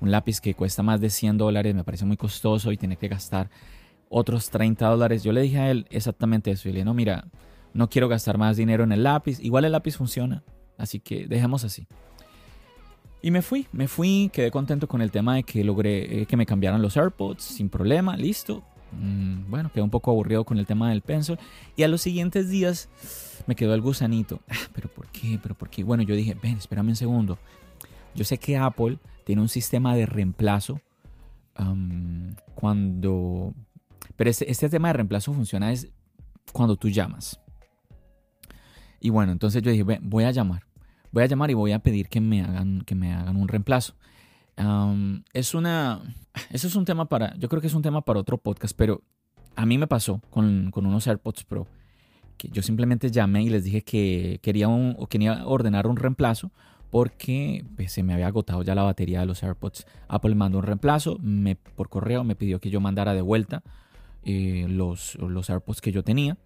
Un 0.00 0.10
lápiz 0.10 0.40
que 0.40 0.54
cuesta 0.54 0.82
más 0.82 1.02
de 1.02 1.10
100 1.10 1.36
dólares 1.36 1.74
me 1.74 1.84
parece 1.84 2.06
muy 2.06 2.16
costoso 2.16 2.72
y 2.72 2.78
tiene 2.78 2.96
que 2.96 3.08
gastar 3.08 3.50
otros 4.08 4.50
30 4.50 4.86
dólares. 4.86 5.22
Yo 5.22 5.32
le 5.32 5.42
dije 5.42 5.58
a 5.58 5.70
él 5.70 5.86
exactamente 5.90 6.50
eso. 6.50 6.68
Y 6.68 6.72
le 6.72 6.78
dije, 6.78 6.84
no, 6.84 6.94
mira, 6.94 7.26
no 7.72 7.88
quiero 7.90 8.08
gastar 8.08 8.38
más 8.38 8.56
dinero 8.56 8.84
en 8.84 8.92
el 8.92 9.02
lápiz. 9.02 9.40
Igual 9.40 9.64
el 9.64 9.72
lápiz 9.72 9.96
funciona, 9.96 10.42
así 10.78 11.00
que 11.00 11.26
dejemos 11.26 11.64
así. 11.64 11.86
Y 13.20 13.30
me 13.30 13.40
fui, 13.40 13.66
me 13.72 13.88
fui, 13.88 14.30
quedé 14.32 14.50
contento 14.50 14.86
con 14.86 15.00
el 15.00 15.10
tema 15.10 15.36
de 15.36 15.44
que 15.44 15.64
logré 15.64 16.20
eh, 16.20 16.26
que 16.26 16.36
me 16.36 16.44
cambiaran 16.44 16.82
los 16.82 16.96
AirPods 16.96 17.42
sin 17.42 17.70
problema, 17.70 18.16
listo. 18.16 18.62
Mm, 18.92 19.50
bueno, 19.50 19.70
quedé 19.72 19.82
un 19.82 19.90
poco 19.90 20.10
aburrido 20.10 20.44
con 20.44 20.58
el 20.58 20.66
tema 20.66 20.90
del 20.90 21.00
pencil. 21.00 21.38
Y 21.74 21.84
a 21.84 21.88
los 21.88 22.02
siguientes 22.02 22.50
días 22.50 22.90
me 23.46 23.54
quedó 23.54 23.74
el 23.74 23.80
gusanito. 23.80 24.40
Ah, 24.50 24.56
pero 24.74 24.88
¿por 24.88 25.08
qué? 25.08 25.38
¿Pero 25.42 25.54
por 25.54 25.70
qué? 25.70 25.82
Bueno, 25.82 26.02
yo 26.02 26.14
dije, 26.14 26.36
ven, 26.42 26.58
espérame 26.58 26.88
un 26.88 26.96
segundo. 26.96 27.38
Yo 28.14 28.24
sé 28.24 28.38
que 28.38 28.56
Apple 28.56 28.98
tiene 29.24 29.42
un 29.42 29.48
sistema 29.48 29.96
de 29.96 30.06
reemplazo 30.06 30.80
cuando... 32.54 33.54
Pero 34.16 34.30
este, 34.30 34.68
tema 34.68 34.88
de 34.88 34.94
reemplazo 34.94 35.32
funciona 35.32 35.72
es 35.72 35.88
cuando 36.52 36.76
tú 36.76 36.88
llamas. 36.88 37.40
Y 39.00 39.10
bueno, 39.10 39.32
entonces 39.32 39.62
yo 39.62 39.70
dije, 39.70 39.84
voy 40.02 40.24
a 40.24 40.30
llamar. 40.30 40.62
Voy 41.10 41.22
a 41.22 41.26
llamar 41.26 41.50
y 41.50 41.54
voy 41.54 41.72
a 41.72 41.78
pedir 41.78 42.08
que 42.08 42.20
me 42.20 42.42
hagan, 42.42 42.82
que 42.82 42.94
me 42.94 43.12
hagan 43.12 43.36
un 43.36 43.48
reemplazo. 43.48 43.94
es 45.32 45.54
una... 45.54 46.02
Eso 46.50 46.66
es 46.66 46.74
un 46.74 46.84
tema 46.84 47.08
para... 47.08 47.36
Yo 47.36 47.48
creo 47.48 47.60
que 47.60 47.68
es 47.68 47.74
un 47.74 47.82
tema 47.82 48.02
para 48.02 48.20
otro 48.20 48.38
podcast, 48.38 48.76
pero 48.76 49.02
a 49.56 49.66
mí 49.66 49.78
me 49.78 49.86
pasó 49.86 50.20
con, 50.30 50.72
unos 50.74 51.06
AirPods 51.06 51.44
Pro. 51.44 51.66
Que 52.36 52.48
yo 52.48 52.62
simplemente 52.62 53.10
llamé 53.10 53.44
y 53.44 53.48
les 53.48 53.64
dije 53.64 53.82
que 53.82 54.40
quería, 54.42 54.68
un, 54.68 54.96
quería 55.08 55.46
ordenar 55.46 55.86
un 55.86 55.96
reemplazo 55.96 56.50
porque 56.90 57.64
pues, 57.76 57.92
se 57.92 58.02
me 58.02 58.14
había 58.14 58.28
agotado 58.28 58.62
ya 58.62 58.74
la 58.74 58.82
batería 58.82 59.20
de 59.20 59.26
los 59.26 59.42
AirPods. 59.42 59.86
Apple 60.08 60.34
mandó 60.34 60.58
un 60.58 60.64
reemplazo 60.64 61.18
me, 61.20 61.56
por 61.56 61.88
correo, 61.88 62.24
me 62.24 62.36
pidió 62.36 62.60
que 62.60 62.70
yo 62.70 62.80
mandara 62.80 63.14
de 63.14 63.20
vuelta 63.20 63.62
eh, 64.24 64.66
los, 64.68 65.16
los 65.16 65.50
AirPods 65.50 65.80
que 65.80 65.92
yo 65.92 66.02
tenía. 66.02 66.36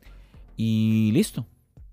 Y 0.56 1.10
listo, 1.12 1.46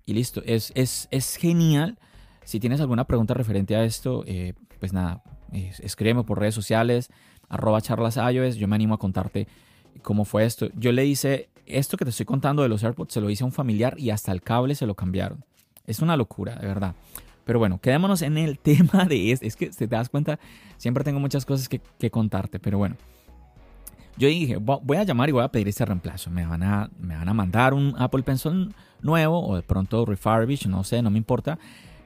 y 0.04 0.14
listo, 0.14 0.42
es, 0.44 0.72
es, 0.74 1.08
es 1.10 1.36
genial. 1.36 1.98
Si 2.44 2.60
tienes 2.60 2.80
alguna 2.80 3.04
pregunta 3.04 3.34
referente 3.34 3.76
a 3.76 3.84
esto, 3.84 4.24
eh, 4.26 4.54
pues 4.78 4.92
nada, 4.92 5.22
escríbeme 5.52 6.24
por 6.24 6.38
redes 6.38 6.54
sociales, 6.54 7.10
arroba 7.48 7.80
charlas 7.80 8.16
Yo 8.56 8.68
me 8.68 8.76
animo 8.76 8.94
a 8.94 8.98
contarte 8.98 9.48
cómo 10.02 10.24
fue 10.24 10.44
esto. 10.44 10.68
Yo 10.74 10.92
le 10.92 11.06
hice 11.06 11.48
esto 11.66 11.96
que 11.96 12.04
te 12.04 12.10
estoy 12.10 12.26
contando 12.26 12.62
de 12.62 12.68
los 12.68 12.84
AirPods, 12.84 13.12
se 13.12 13.20
lo 13.20 13.30
hice 13.30 13.42
a 13.44 13.46
un 13.46 13.52
familiar 13.52 13.98
y 13.98 14.10
hasta 14.10 14.32
el 14.32 14.42
cable 14.42 14.74
se 14.74 14.86
lo 14.86 14.94
cambiaron. 14.94 15.44
Es 15.86 16.00
una 16.00 16.16
locura, 16.16 16.56
de 16.56 16.66
verdad. 16.66 16.94
Pero 17.44 17.58
bueno, 17.58 17.80
quedémonos 17.80 18.22
en 18.22 18.38
el 18.38 18.58
tema 18.60 19.04
de 19.04 19.32
este. 19.32 19.46
Es 19.46 19.56
que 19.56 19.72
si 19.72 19.86
te 19.86 19.86
das 19.86 20.08
cuenta, 20.08 20.38
siempre 20.76 21.04
tengo 21.04 21.20
muchas 21.20 21.44
cosas 21.44 21.68
que, 21.68 21.80
que 21.98 22.10
contarte. 22.10 22.58
Pero 22.58 22.78
bueno, 22.78 22.96
yo 24.16 24.28
dije, 24.28 24.56
voy 24.56 24.96
a 24.96 25.04
llamar 25.04 25.28
y 25.28 25.32
voy 25.32 25.44
a 25.44 25.48
pedir 25.48 25.68
este 25.68 25.84
reemplazo. 25.84 26.30
Me 26.30 26.46
van 26.46 26.62
a, 26.62 26.90
me 26.98 27.16
van 27.16 27.28
a 27.28 27.34
mandar 27.34 27.74
un 27.74 27.94
Apple 27.98 28.22
Pencil 28.22 28.74
nuevo 29.02 29.46
o 29.46 29.56
de 29.56 29.62
pronto 29.62 30.04
refurbish, 30.06 30.66
no 30.66 30.84
sé, 30.84 31.02
no 31.02 31.10
me 31.10 31.18
importa. 31.18 31.58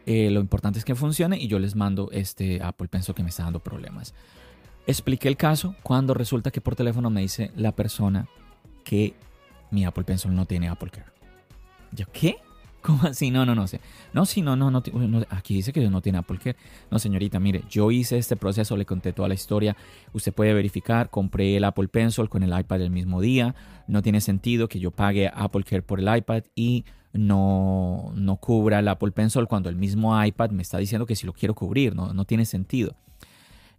Eh, 0.06 0.30
lo 0.30 0.40
importante 0.40 0.78
es 0.78 0.84
que 0.84 0.94
funcione 0.94 1.38
y 1.38 1.46
yo 1.46 1.58
les 1.58 1.76
mando 1.76 2.08
este 2.10 2.62
Apple 2.62 2.88
Pencil 2.88 3.14
que 3.14 3.22
me 3.22 3.28
está 3.28 3.44
dando 3.44 3.60
problemas. 3.60 4.14
Expliqué 4.86 5.28
el 5.28 5.36
caso 5.36 5.76
cuando 5.82 6.14
resulta 6.14 6.50
que 6.50 6.60
por 6.60 6.74
teléfono 6.74 7.10
me 7.10 7.20
dice 7.20 7.52
la 7.54 7.72
persona 7.72 8.26
que 8.82 9.14
mi 9.70 9.84
Apple 9.84 10.04
Pencil 10.04 10.34
no 10.34 10.46
tiene 10.46 10.68
Apple 10.68 10.90
Care. 10.90 11.12
¿Yo 11.92 12.06
qué? 12.12 12.38
¿Cómo 12.82 13.02
así? 13.04 13.30
No, 13.30 13.44
no, 13.44 13.54
no 13.54 13.66
sé. 13.66 13.80
No, 14.12 14.24
sí, 14.24 14.40
no, 14.42 14.56
no, 14.56 14.70
no, 14.70 14.82
Aquí 15.30 15.54
dice 15.54 15.72
que 15.72 15.88
no 15.88 16.00
tiene 16.00 16.18
Apple 16.18 16.38
Care. 16.38 16.56
No, 16.90 16.98
señorita, 16.98 17.38
mire, 17.38 17.62
yo 17.68 17.90
hice 17.90 18.16
este 18.16 18.36
proceso, 18.36 18.76
le 18.76 18.86
conté 18.86 19.12
toda 19.12 19.28
la 19.28 19.34
historia. 19.34 19.76
Usted 20.12 20.32
puede 20.32 20.54
verificar, 20.54 21.10
compré 21.10 21.56
el 21.56 21.64
Apple 21.64 21.88
Pencil 21.88 22.28
con 22.28 22.42
el 22.42 22.58
iPad 22.58 22.80
el 22.80 22.90
mismo 22.90 23.20
día. 23.20 23.54
No 23.86 24.02
tiene 24.02 24.20
sentido 24.20 24.68
que 24.68 24.80
yo 24.80 24.90
pague 24.90 25.30
Apple 25.32 25.64
Care 25.64 25.82
por 25.82 26.00
el 26.00 26.16
iPad 26.16 26.44
y 26.54 26.84
no, 27.12 28.12
no 28.14 28.36
cubra 28.36 28.78
el 28.78 28.88
Apple 28.88 29.10
Pencil 29.10 29.46
cuando 29.46 29.68
el 29.68 29.76
mismo 29.76 30.22
iPad 30.24 30.50
me 30.50 30.62
está 30.62 30.78
diciendo 30.78 31.06
que 31.06 31.16
si 31.16 31.26
lo 31.26 31.32
quiero 31.32 31.54
cubrir. 31.54 31.94
No, 31.94 32.14
no 32.14 32.24
tiene 32.24 32.46
sentido. 32.46 32.94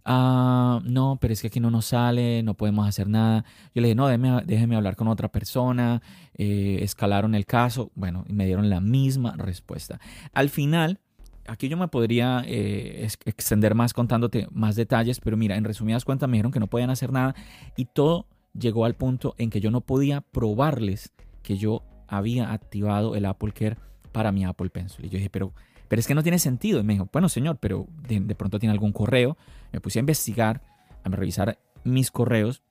Ah, 0.04 0.80
no, 0.84 1.18
pero 1.20 1.32
es 1.32 1.40
que 1.40 1.46
aquí 1.46 1.60
no 1.60 1.70
nos 1.70 1.86
sale, 1.86 2.42
no 2.42 2.54
podemos 2.54 2.88
hacer 2.88 3.08
nada. 3.08 3.44
Yo 3.74 3.82
le 3.82 3.88
dije, 3.88 3.94
no, 3.94 4.08
déjeme, 4.08 4.76
hablar 4.76 4.96
con 4.96 5.08
otra 5.08 5.28
persona. 5.30 6.02
Eh, 6.34 6.78
escalaron 6.82 7.34
el 7.34 7.46
caso. 7.46 7.90
Bueno, 7.94 8.24
y 8.28 8.32
me 8.32 8.46
dieron 8.46 8.68
la 8.68 8.80
misma 8.80 9.34
respuesta. 9.36 10.00
Al 10.32 10.48
final, 10.48 10.98
aquí 11.46 11.68
yo 11.68 11.76
me 11.76 11.88
podría 11.88 12.42
eh, 12.46 13.08
extender 13.24 13.74
más 13.74 13.92
contándote 13.92 14.48
más 14.50 14.76
detalles, 14.76 15.20
pero 15.20 15.36
mira, 15.36 15.56
en 15.56 15.64
resumidas 15.64 16.04
cuentas 16.04 16.28
me 16.28 16.36
dijeron 16.36 16.52
que 16.52 16.60
no 16.60 16.66
podían 16.66 16.90
hacer 16.90 17.12
nada 17.12 17.34
y 17.76 17.84
todo 17.86 18.26
llegó 18.58 18.84
al 18.84 18.94
punto 18.94 19.34
en 19.38 19.50
que 19.50 19.60
yo 19.60 19.70
no 19.70 19.80
podía 19.80 20.20
probarles 20.20 21.12
que 21.42 21.56
yo 21.56 21.82
había 22.08 22.52
activado 22.52 23.16
el 23.16 23.24
Apple 23.24 23.52
Care 23.52 23.76
para 24.12 24.32
mi 24.32 24.44
Apple 24.44 24.70
Pencil. 24.70 25.06
Y 25.06 25.08
yo 25.08 25.16
dije, 25.16 25.30
pero 25.30 25.54
pero 25.92 26.00
es 26.00 26.06
que 26.06 26.14
no 26.14 26.22
tiene 26.22 26.38
sentido. 26.38 26.80
Y 26.80 26.84
me 26.84 26.94
dijo, 26.94 27.10
bueno, 27.12 27.28
señor, 27.28 27.58
pero 27.58 27.86
de, 28.08 28.34
pronto 28.34 28.58
tiene 28.58 28.72
algún 28.72 28.92
correo. 28.92 29.36
Me 29.72 29.80
puse 29.82 29.98
a 29.98 30.00
investigar, 30.00 30.62
a 31.04 31.10
revisar 31.10 31.58
mis 31.84 32.10
correos 32.10 32.62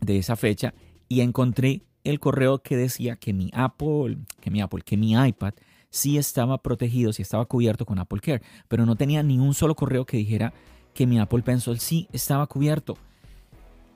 de 0.00 0.18
esa 0.18 0.36
fecha 0.36 0.72
y 1.08 1.22
encontré 1.22 1.82
el 2.04 2.20
correo 2.20 2.62
que 2.62 2.76
decía 2.76 3.16
que 3.16 3.32
mi 3.32 3.50
Apple, 3.54 4.18
que 4.40 4.52
mi 4.52 4.60
Apple, 4.60 4.82
que 4.84 4.96
mi 4.96 5.14
iPad 5.14 5.54
sí 5.90 6.16
estaba 6.16 6.62
protegido, 6.62 7.12
sí 7.12 7.22
estaba 7.22 7.44
cubierto 7.46 7.86
con 7.86 7.98
Apple 7.98 8.20
Care, 8.20 8.42
pero 8.68 8.86
no 8.86 8.94
tenía 8.94 9.24
ni 9.24 9.40
un 9.40 9.52
solo 9.52 9.74
correo 9.74 10.06
que 10.06 10.18
dijera 10.18 10.54
que 10.94 11.08
mi 11.08 11.18
Apple 11.18 11.42
Pencil 11.42 11.80
sí 11.80 12.06
estaba 12.12 12.46
cubierto. 12.46 12.96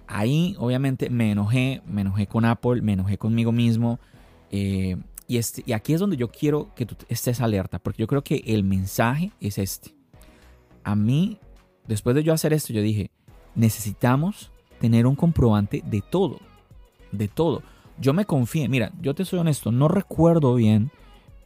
Ahí 0.08 0.56
obviamente 0.58 1.10
me 1.10 1.30
enojé, 1.30 1.80
me 1.86 2.00
enojé 2.00 2.26
con 2.26 2.44
Apple, 2.44 2.82
me 2.82 2.94
enojé 2.94 3.18
conmigo 3.18 3.52
mismo. 3.52 4.00
Eh, 4.50 4.96
y, 5.28 5.36
este, 5.36 5.62
y 5.66 5.72
aquí 5.72 5.92
es 5.92 6.00
donde 6.00 6.16
yo 6.16 6.28
quiero 6.28 6.74
que 6.74 6.86
tú 6.86 6.96
estés 7.08 7.40
alerta, 7.42 7.78
porque 7.78 8.00
yo 8.00 8.06
creo 8.06 8.24
que 8.24 8.42
el 8.46 8.64
mensaje 8.64 9.30
es 9.40 9.58
este. 9.58 9.94
A 10.82 10.96
mí, 10.96 11.38
después 11.86 12.16
de 12.16 12.24
yo 12.24 12.32
hacer 12.32 12.54
esto, 12.54 12.72
yo 12.72 12.80
dije, 12.80 13.10
necesitamos 13.54 14.50
tener 14.80 15.06
un 15.06 15.14
comprobante 15.14 15.82
de 15.84 16.00
todo, 16.00 16.40
de 17.12 17.28
todo. 17.28 17.62
Yo 18.00 18.14
me 18.14 18.24
confié, 18.24 18.68
mira, 18.68 18.90
yo 19.02 19.14
te 19.14 19.26
soy 19.26 19.38
honesto, 19.38 19.70
no 19.70 19.86
recuerdo 19.86 20.54
bien, 20.54 20.90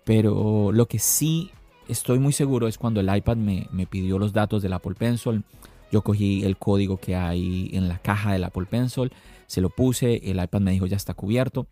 pero 0.05 0.71
lo 0.71 0.87
que 0.87 1.01
sí 1.01 1.51
estoy 1.89 2.21
muy 2.21 2.33
seguro 2.33 2.69
es 2.69 2.79
cuando 2.79 3.01
el 3.01 3.15
iPad 3.15 3.37
me, 3.37 3.67
me 3.73 3.87
pidió 3.87 4.17
los 4.17 4.33
datos 4.33 4.63
del 4.63 4.75
Apple 4.75 4.95
Pencil. 4.95 5.43
Yo 5.91 6.03
cogí 6.03 6.45
el 6.45 6.57
código 6.57 6.99
que 6.99 7.17
hay 7.17 7.69
en 7.73 7.89
la 7.89 7.99
caja 7.99 8.33
del 8.33 8.45
Apple 8.45 8.67
Pencil, 8.67 9.13
se 9.47 9.61
lo 9.61 9.71
puse, 9.71 10.31
el 10.31 10.41
iPad 10.41 10.61
me 10.61 10.71
dijo 10.71 10.87
ya 10.87 10.97
está 10.97 11.15
cubierto, 11.15 11.67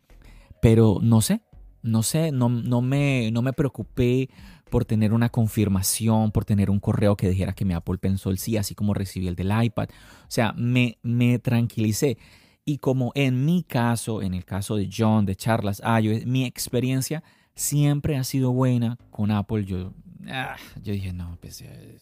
pero 0.60 0.98
no 1.00 1.20
sé, 1.20 1.40
no 1.82 2.02
sé, 2.02 2.32
no, 2.32 2.48
no, 2.48 2.80
me, 2.80 3.30
no 3.30 3.42
me 3.42 3.52
preocupé 3.52 4.28
por 4.70 4.84
tener 4.84 5.12
una 5.12 5.28
confirmación, 5.28 6.30
por 6.30 6.44
tener 6.44 6.70
un 6.70 6.78
correo 6.78 7.16
que 7.16 7.28
dijera 7.28 7.52
que 7.52 7.64
mi 7.64 7.74
Apple 7.74 7.98
Pencil 7.98 8.38
sí, 8.38 8.56
así 8.56 8.74
como 8.74 8.94
recibí 8.94 9.28
el 9.28 9.34
del 9.34 9.52
iPad. 9.62 9.88
O 10.22 10.30
sea, 10.30 10.52
me, 10.52 10.98
me 11.02 11.38
tranquilicé. 11.38 12.18
Y 12.64 12.78
como 12.78 13.10
en 13.14 13.44
mi 13.44 13.64
caso, 13.64 14.22
en 14.22 14.32
el 14.34 14.44
caso 14.44 14.76
de 14.76 14.88
John, 14.94 15.26
de 15.26 15.34
Charlas 15.34 15.82
iOS, 16.02 16.24
mi 16.26 16.44
experiencia 16.44 17.22
siempre 17.54 18.16
ha 18.16 18.24
sido 18.24 18.52
buena 18.52 18.96
con 19.10 19.30
Apple. 19.30 19.64
Yo, 19.64 19.92
ah, 20.28 20.56
yo 20.82 20.92
dije, 20.92 21.12
no, 21.12 21.36
pues, 21.40 21.62
eh, 21.62 21.98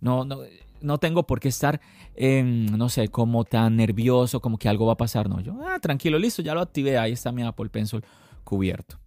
no, 0.00 0.24
no, 0.24 0.40
no 0.80 0.98
tengo 0.98 1.26
por 1.26 1.40
qué 1.40 1.48
estar, 1.48 1.80
no 2.16 2.88
sé, 2.88 3.08
como 3.08 3.44
tan 3.44 3.76
nervioso, 3.76 4.40
como 4.40 4.58
que 4.58 4.68
algo 4.68 4.86
va 4.86 4.92
a 4.92 4.96
pasar. 4.96 5.28
No, 5.28 5.40
yo, 5.40 5.58
ah, 5.66 5.80
tranquilo, 5.80 6.18
listo, 6.18 6.40
ya 6.42 6.54
lo 6.54 6.60
activé, 6.60 6.98
ahí 6.98 7.12
está 7.12 7.32
mi 7.32 7.42
Apple 7.42 7.70
Pencil 7.70 8.04
cubierto. 8.44 8.98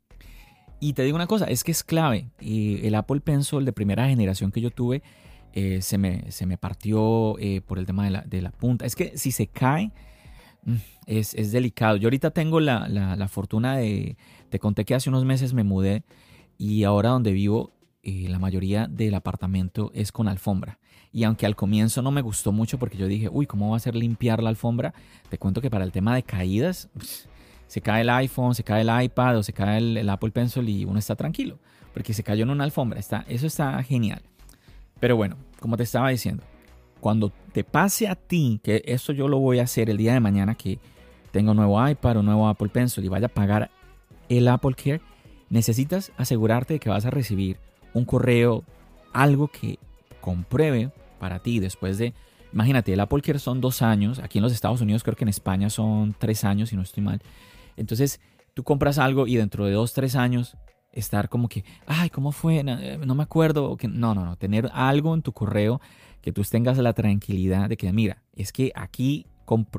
Y 0.79 0.93
te 0.93 1.03
digo 1.03 1.15
una 1.15 1.27
cosa, 1.27 1.45
es 1.45 1.63
que 1.63 1.71
es 1.71 1.83
clave. 1.83 2.29
Y 2.39 2.85
el 2.85 2.95
Apple 2.95 3.21
Pencil 3.21 3.65
de 3.65 3.73
primera 3.73 4.07
generación 4.07 4.51
que 4.51 4.61
yo 4.61 4.69
tuve 4.69 5.01
eh, 5.53 5.81
se, 5.81 5.97
me, 5.97 6.31
se, 6.31 6.45
me, 6.45 6.57
partió 6.57 7.37
eh, 7.39 7.61
por 7.61 7.79
el 7.79 7.85
tema 7.85 8.05
de 8.05 8.11
la, 8.11 8.21
de 8.21 8.41
la, 8.41 8.51
punta. 8.51 8.85
Es 8.85 8.95
que 8.95 9.17
si 9.17 9.31
se 9.31 9.47
cae, 9.47 9.91
mm, 10.63 10.75
es, 11.07 11.33
es 11.33 11.51
delicado. 11.51 11.97
Yo 11.97 12.07
ahorita 12.07 12.29
tengo 12.31 12.59
la, 12.59 12.87
la, 12.87 13.15
la, 13.15 13.27
fortuna 13.27 13.77
de, 13.77 14.17
te 14.49 14.59
conté 14.59 14.85
que 14.85 14.93
hace 14.93 15.09
unos 15.09 15.25
meses 15.25 15.53
me 15.53 15.63
mudé 15.63 16.03
y 16.59 16.83
ahora 16.83 17.09
donde 17.09 17.31
vivo 17.31 17.71
eh, 18.03 18.27
la 18.29 18.39
mayoría 18.39 18.87
del 18.87 19.15
apartamento 19.15 19.91
es 19.93 20.11
con 20.11 20.27
alfombra. 20.27 20.79
Y 21.11 21.23
aunque 21.23 21.45
al 21.45 21.55
comienzo 21.55 22.01
no 22.01 22.11
me 22.11 22.21
gustó 22.21 22.51
mucho 22.51 22.77
porque 22.77 22.97
yo 22.97 23.07
dije, 23.07 23.27
uy, 23.29 23.47
¿cómo 23.47 23.71
va 23.71 23.77
a 23.77 23.79
ser 23.79 23.95
limpiar 23.95 24.43
la 24.43 24.49
alfombra? 24.49 24.93
Te 25.29 25.37
cuento 25.37 25.61
que 25.61 25.69
para 25.69 25.83
el 25.83 25.91
tema 25.91 26.13
de 26.13 26.23
caídas, 26.23 26.89
se 27.67 27.81
cae 27.81 28.01
el 28.01 28.09
iPhone, 28.09 28.55
se 28.55 28.63
cae 28.63 28.81
el 28.81 29.03
iPad 29.03 29.37
o 29.37 29.43
se 29.43 29.53
cae 29.53 29.77
el, 29.77 30.09
Apple 30.09 30.31
Pencil 30.31 30.67
y 30.69 30.85
uno 30.85 30.99
está 30.99 31.15
tranquilo. 31.15 31.59
Porque 31.93 32.13
se 32.13 32.23
cayó 32.23 32.43
en 32.43 32.49
una 32.49 32.63
alfombra. 32.63 32.99
Está, 32.99 33.25
eso 33.27 33.47
está 33.47 33.81
genial. 33.83 34.21
Pero 34.99 35.15
bueno, 35.15 35.37
como 35.59 35.77
te 35.77 35.83
estaba 35.83 36.09
diciendo, 36.09 36.43
cuando 36.99 37.31
te 37.51 37.63
pase 37.63 38.07
a 38.07 38.15
ti, 38.15 38.59
que 38.63 38.83
esto 38.85 39.13
yo 39.13 39.27
lo 39.27 39.39
voy 39.39 39.59
a 39.59 39.63
hacer 39.63 39.89
el 39.89 39.97
día 39.97 40.13
de 40.13 40.19
mañana, 40.19 40.55
que 40.55 40.79
tengo 41.31 41.51
un 41.51 41.57
nuevo 41.57 41.87
iPad 41.87 42.17
o 42.17 42.19
un 42.21 42.25
nuevo 42.25 42.47
Apple 42.47 42.69
Pencil 42.69 43.03
y 43.05 43.09
vaya 43.09 43.27
a 43.27 43.29
pagar 43.29 43.69
el 44.29 44.47
Apple 44.47 44.75
Care, 44.75 45.01
necesitas 45.49 46.11
asegurarte 46.17 46.75
de 46.75 46.79
que 46.79 46.89
vas 46.89 47.05
a 47.05 47.09
recibir 47.09 47.57
un 47.93 48.05
correo, 48.05 48.63
algo 49.13 49.47
que 49.47 49.79
compruebe 50.21 50.91
para 51.19 51.39
ti 51.39 51.59
después 51.59 51.97
de, 51.97 52.13
imagínate, 52.53 52.93
el 52.93 52.99
Apple 52.99 53.21
Care 53.21 53.39
son 53.39 53.61
dos 53.61 53.81
años, 53.81 54.19
aquí 54.19 54.39
en 54.39 54.43
los 54.43 54.53
Estados 54.53 54.81
Unidos 54.81 55.03
creo 55.03 55.15
que 55.15 55.23
en 55.23 55.29
España 55.29 55.69
son 55.69 56.15
tres 56.17 56.43
años, 56.43 56.69
si 56.69 56.75
no 56.75 56.81
estoy 56.81 57.03
mal. 57.03 57.21
Entonces, 57.77 58.19
tú 58.53 58.63
compras 58.63 58.97
algo 58.97 59.27
y 59.27 59.37
dentro 59.37 59.65
de 59.65 59.71
dos, 59.71 59.93
tres 59.93 60.15
años 60.15 60.57
estar 60.91 61.29
como 61.29 61.47
que, 61.47 61.63
ay, 61.85 62.09
¿cómo 62.09 62.31
fue? 62.31 62.63
No, 62.63 62.79
eh, 62.79 62.97
me 62.97 63.23
acuerdo. 63.23 63.77
No, 63.89 64.15
no, 64.15 64.25
no. 64.25 64.35
Tener 64.35 64.69
algo 64.73 65.13
en 65.13 65.21
tu 65.21 65.31
correo 65.31 65.79
que 66.21 66.31
tú 66.31 66.43
tengas 66.43 66.77
la 66.77 66.93
tranquilidad 66.93 67.69
de 67.69 67.77
que, 67.77 67.91
mira, 67.93 68.23
es 68.33 68.51
que 68.51 68.71
aquí, 68.75 69.27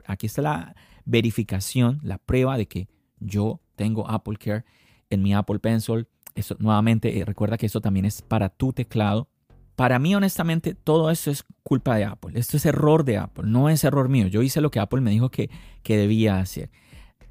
aquí 0.07 0.27
está 0.27 0.43
la 0.43 0.77
verificación, 1.05 2.01
la 2.03 2.19
prueba 2.19 2.57
de 2.57 2.67
que 2.67 2.89
yo 3.19 3.61
tengo 3.77 4.09
Apple 4.09 4.37
Care 4.37 4.65
en 5.11 5.23
mi 5.23 5.35
Apple 5.35 5.59
Pencil. 5.59 6.07
Eso, 6.35 6.57
nuevamente, 6.59 7.19
eh, 7.19 7.25
recuerda 7.25 7.59
que 7.59 7.67
esto 7.67 7.81
también 7.81 8.07
es 8.07 8.23
para 8.23 8.49
tu 8.49 8.73
teclado. 8.73 9.29
Para 9.75 9.99
mí, 9.99 10.15
honestamente, 10.15 10.75
todo 10.75 11.11
esto 11.11 11.31
es 11.31 11.45
culpa 11.63 11.97
de 11.97 12.05
Apple. 12.05 12.39
Esto 12.39 12.57
es 12.57 12.67
error 12.67 13.05
de 13.05 13.17
Apple, 13.17 13.45
no 13.47 13.69
es 13.69 13.85
error 13.85 14.09
mío. 14.09 14.27
Yo 14.27 14.43
hice 14.43 14.61
lo 14.61 14.71
que 14.71 14.81
Apple 14.81 15.01
me 15.01 15.11
dijo 15.11 15.31
que, 15.31 15.51
que 15.83 15.97
debía 15.97 16.39
hacer. 16.39 16.71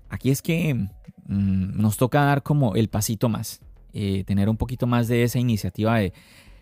Aquí 0.10 0.32
es 0.32 0.42
que 0.42 0.74
mm, 0.74 1.80
nos 1.80 1.98
toca 1.98 2.24
dar 2.24 2.44
como 2.44 2.76
el 2.76 2.90
pasito 2.90 3.30
más, 3.30 3.62
eh, 3.94 4.24
tener 4.26 4.50
un 4.50 4.58
poquito 4.58 4.88
más 4.88 5.08
de 5.08 5.24
esa 5.24 5.40
iniciativa 5.40 5.98
de 5.98 6.14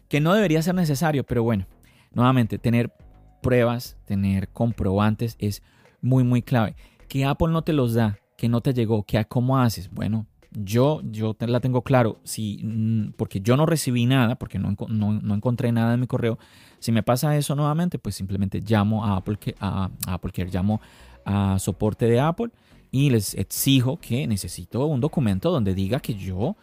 que 0.08 0.20
no 0.20 0.34
debería 0.34 0.62
ser 0.62 0.76
necesario, 0.76 1.24
pero 1.24 1.44
bueno, 1.44 1.66
nuevamente, 2.14 2.58
tener 2.58 2.94
pruebas, 3.42 3.98
tener 4.06 4.50
comprobantes 4.50 5.36
es 5.40 5.62
muy, 6.02 6.24
muy 6.24 6.42
clave. 6.42 6.76
Que 7.08 7.26
Apple 7.26 7.50
no 7.50 7.64
te 7.64 7.74
los 7.74 7.94
da, 7.94 8.18
que 8.38 8.50
no 8.50 8.62
te 8.62 8.74
llegó, 8.74 9.04
que 9.04 9.24
cómo 9.26 9.60
haces. 9.60 9.90
Bueno, 9.92 10.26
yo, 10.52 11.02
yo 11.04 11.36
la 11.40 11.60
tengo 11.60 11.82
claro, 11.82 12.20
si, 12.24 12.62
mm, 12.64 13.14
porque 13.18 13.42
yo 13.42 13.58
no 13.58 13.66
recibí 13.66 14.06
nada, 14.06 14.36
porque 14.36 14.58
no, 14.60 14.76
no, 14.88 15.36
encontré 15.36 15.72
nada 15.72 15.94
en 15.94 16.00
mi 16.00 16.08
correo. 16.08 16.40
Si 16.80 16.92
me 16.92 17.04
pasa 17.04 17.36
eso 17.36 17.56
nuevamente, 17.56 18.00
pues 18.00 18.16
simplemente 18.16 18.62
llamo 18.62 19.06
a 19.06 19.18
Apple, 19.18 19.38
a, 19.60 19.90
a 20.08 20.14
Apple 20.14 20.32
Care, 20.32 20.50
llamo 20.52 20.82
a 21.26 21.58
soporte 21.60 22.06
de 22.08 22.20
Apple 22.20 22.52
y 22.96 23.10
les 23.10 23.34
exijo 23.34 23.98
que 24.00 24.26
necesito 24.26 24.86
un 24.86 25.02
documento 25.02 25.52
donde 25.52 25.74
diga 25.74 26.00
que 26.00 26.14
yo 26.14 26.56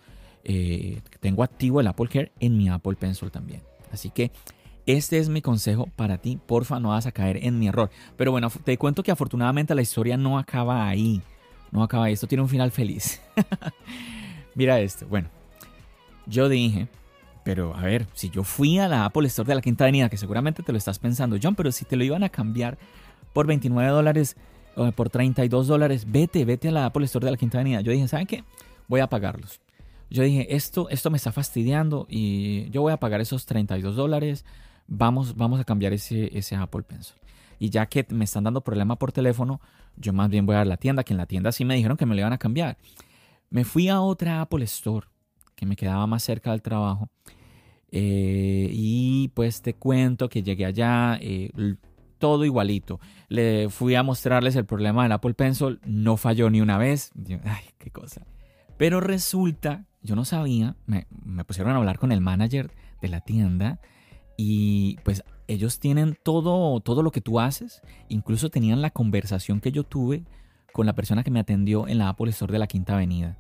eh, 0.44 1.02
tengo 1.20 1.42
activo 1.42 1.78
el 1.78 1.86
Apple 1.86 2.08
Care 2.08 2.32
en 2.40 2.56
mi 2.56 2.70
Apple 2.70 2.96
Pencil 2.96 3.30
también. 3.30 3.60
Así 3.92 4.08
que 4.08 4.30
este 4.86 5.18
es 5.18 5.28
mi 5.28 5.42
consejo 5.42 5.90
para 5.94 6.16
ti. 6.16 6.38
Porfa, 6.46 6.80
no 6.80 6.88
vas 6.88 7.04
a 7.04 7.12
caer 7.12 7.44
en 7.44 7.58
mi 7.58 7.68
error. 7.68 7.90
Pero 8.16 8.30
bueno, 8.30 8.48
te 8.64 8.78
cuento 8.78 9.02
que 9.02 9.10
afortunadamente 9.10 9.74
la 9.74 9.82
historia 9.82 10.16
no 10.16 10.38
acaba 10.38 10.88
ahí. 10.88 11.20
No 11.70 11.82
acaba 11.82 12.06
ahí. 12.06 12.14
Esto 12.14 12.26
tiene 12.26 12.40
un 12.40 12.48
final 12.48 12.70
feliz. 12.70 13.20
Mira 14.54 14.80
esto. 14.80 15.06
Bueno, 15.08 15.28
yo 16.26 16.48
dije, 16.48 16.88
pero 17.44 17.76
a 17.76 17.82
ver, 17.82 18.06
si 18.14 18.30
yo 18.30 18.42
fui 18.42 18.78
a 18.78 18.88
la 18.88 19.04
Apple 19.04 19.26
Store 19.26 19.47
de 19.47 19.54
la 19.54 19.60
Quinta 19.60 19.84
Avenida, 19.84 20.08
que 20.08 20.16
seguramente 20.16 20.62
te 20.62 20.73
lo 20.73 20.78
estás 20.78 20.99
pensando, 20.99 21.36
John, 21.42 21.54
pero 21.54 21.71
si 21.73 21.84
te 21.84 21.97
lo 21.97 22.04
iban 22.04 22.25
a 22.25 22.30
cambiar 22.30 22.78
por 23.34 23.47
29 23.47 23.90
dólares 23.90 24.34
por 24.95 25.11
32 25.11 25.67
dólares, 25.67 26.06
vete, 26.11 26.45
vete 26.45 26.69
a 26.69 26.73
la 26.73 26.87
Apple 26.87 27.04
Store 27.04 27.25
de 27.25 27.30
la 27.30 27.37
Quinta 27.37 27.58
Avenida. 27.58 27.80
Yo 27.80 27.93
dije, 27.93 28.08
¿saben 28.08 28.26
qué? 28.26 28.45
Voy 28.89 29.00
a 29.00 29.06
pagarlos. 29.06 29.61
Yo 30.11 30.23
dije, 30.23 30.54
esto, 30.54 30.89
esto 30.91 31.11
me 31.11 31.17
está 31.17 31.32
fastidiando 31.32 32.06
y 32.08 32.69
yo 32.71 32.82
voy 32.82 32.93
a 32.93 32.99
pagar 32.99 33.21
esos 33.21 33.47
32 33.47 33.97
dólares. 33.97 34.45
Vamos, 34.87 35.37
vamos 35.37 35.61
a 35.61 35.65
cambiar 35.65 35.93
ese, 35.93 36.37
ese 36.37 36.56
Apple 36.56 36.82
Pencil. 36.82 37.17
Y 37.58 37.71
ya 37.71 37.87
que 37.87 38.06
me 38.11 38.25
están 38.25 38.45
dando 38.45 38.61
problema 38.61 38.97
por 38.97 39.13
teléfono, 39.13 39.61
yo 39.97 40.13
más 40.13 40.28
bien 40.28 40.45
voy 40.45 40.56
a 40.56 40.65
la 40.65 40.76
tienda, 40.76 41.04
que 41.04 41.15
en 41.15 41.19
la 41.19 41.26
tienda 41.26 41.52
sí 41.52 41.65
me 41.65 41.76
dijeron 41.76 41.97
que 41.97 42.06
me 42.06 42.15
lo 42.15 42.21
iban 42.21 42.32
a 42.32 42.39
cambiar. 42.39 42.76
Me 43.50 43.65
fui 43.65 43.89
a 43.89 44.00
otra 44.00 44.41
Apple 44.41 44.65
Store 44.65 45.06
que 45.54 45.67
me 45.67 45.76
quedaba 45.76 46.06
más 46.06 46.23
cerca 46.25 46.50
del 46.50 46.61
trabajo. 46.61 47.08
Eh, 47.91 48.69
y 48.73 49.28
pues 49.28 49.63
te 49.63 49.75
cuento 49.75 50.28
que 50.28 50.43
llegué 50.43 50.65
allá, 50.65 51.19
eh, 51.21 51.50
todo 52.23 52.45
igualito. 52.45 53.00
Le 53.26 53.69
fui 53.69 53.97
a 53.97 54.04
mostrarles 54.04 54.54
el 54.54 54.65
problema 54.65 55.02
del 55.02 55.11
Apple 55.11 55.35
Pencil, 55.35 55.80
no 55.85 56.17
falló 56.17 56.50
ni 56.50 56.61
una 56.61 56.78
vez. 56.78 57.11
Ay, 57.43 57.65
qué 57.78 57.91
cosa. 57.91 58.25
Pero 58.76 59.00
resulta, 59.00 59.87
yo 60.02 60.15
no 60.15 60.25
sabía, 60.25 60.76
me, 60.87 61.08
pusieron 61.45 61.73
a 61.73 61.78
hablar 61.78 61.99
con 61.99 62.13
el 62.13 62.21
manager 62.21 62.71
de 63.00 63.08
la 63.08 63.23
tienda 63.23 63.80
y 64.37 64.99
pues 65.02 65.25
ellos 65.49 65.80
tienen 65.80 66.17
todo, 66.23 66.78
todo 66.78 67.02
lo 67.02 67.11
que 67.11 67.21
tú 67.21 67.41
haces. 67.41 67.82
Incluso 68.08 68.50
tenían 68.50 68.82
la 68.82 68.91
conversación 68.91 69.58
que 69.58 69.73
yo 69.73 69.82
tuve 69.82 70.23
con 70.73 70.87
la 70.87 70.95
persona 70.95 71.25
que 71.25 71.32
me 71.32 71.41
atendió 71.41 71.89
en 71.89 71.99
la 71.99 72.08
Apple 72.08 72.30
Store 72.30 72.52
de 72.52 72.61
la 72.61 72.69
Quinta 72.69 72.95
Avenida. 72.95 73.37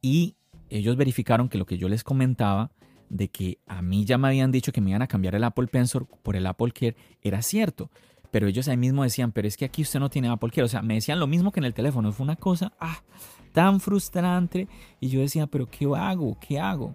Y 0.00 0.36
ellos 0.70 0.94
verificaron 0.94 1.48
que 1.48 1.58
lo 1.58 1.66
que 1.66 1.76
yo 1.76 1.88
les 1.88 2.04
comentaba 2.04 2.70
de 3.08 3.28
que 3.28 3.58
a 3.66 3.82
mí 3.82 4.04
ya 4.04 4.18
me 4.18 4.28
habían 4.28 4.52
dicho 4.52 4.72
que 4.72 4.80
me 4.80 4.90
iban 4.90 5.02
a 5.02 5.06
cambiar 5.06 5.34
el 5.34 5.44
Apple 5.44 5.66
Pencil 5.68 6.02
por 6.22 6.36
el 6.36 6.46
Apple 6.46 6.72
Care 6.72 6.96
era 7.22 7.42
cierto. 7.42 7.90
Pero 8.30 8.48
ellos 8.48 8.68
ahí 8.68 8.76
mismo 8.76 9.02
decían, 9.02 9.32
pero 9.32 9.48
es 9.48 9.56
que 9.56 9.64
aquí 9.64 9.82
usted 9.82 10.00
no 10.00 10.10
tiene 10.10 10.28
Apple 10.28 10.50
Care. 10.50 10.64
O 10.64 10.68
sea, 10.68 10.82
me 10.82 10.94
decían 10.94 11.20
lo 11.20 11.26
mismo 11.26 11.52
que 11.52 11.60
en 11.60 11.64
el 11.64 11.74
teléfono. 11.74 12.12
Fue 12.12 12.24
una 12.24 12.36
cosa 12.36 12.72
ah, 12.80 13.02
tan 13.52 13.80
frustrante. 13.80 14.68
Y 15.00 15.08
yo 15.08 15.20
decía, 15.20 15.46
pero 15.46 15.66
¿qué 15.66 15.86
hago? 15.96 16.36
¿Qué 16.40 16.58
hago? 16.58 16.94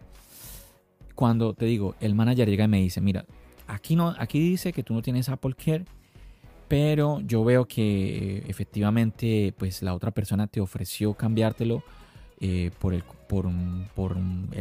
Cuando 1.15 1.53
te 1.53 1.65
digo, 1.65 1.95
el 1.99 2.15
manager 2.15 2.49
llega 2.49 2.65
y 2.65 2.67
me 2.67 2.81
dice, 2.81 3.01
mira, 3.01 3.25
aquí, 3.67 3.95
no, 3.95 4.13
aquí 4.17 4.39
dice 4.39 4.73
que 4.73 4.83
tú 4.83 4.93
no 4.93 5.01
tienes 5.01 5.29
Apple 5.29 5.55
Care. 5.55 5.85
Pero 6.67 7.19
yo 7.21 7.43
veo 7.43 7.65
que 7.65 8.43
efectivamente, 8.47 9.53
pues 9.57 9.81
la 9.81 9.93
otra 9.93 10.11
persona 10.11 10.47
te 10.47 10.61
ofreció 10.61 11.13
cambiártelo 11.13 11.83
eh, 12.43 12.71
por, 12.79 12.95
el, 12.95 13.03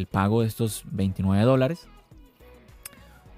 pago 0.06 0.42
de 0.42 0.46
estos 0.46 0.84
29 0.90 1.42
dólares, 1.44 1.88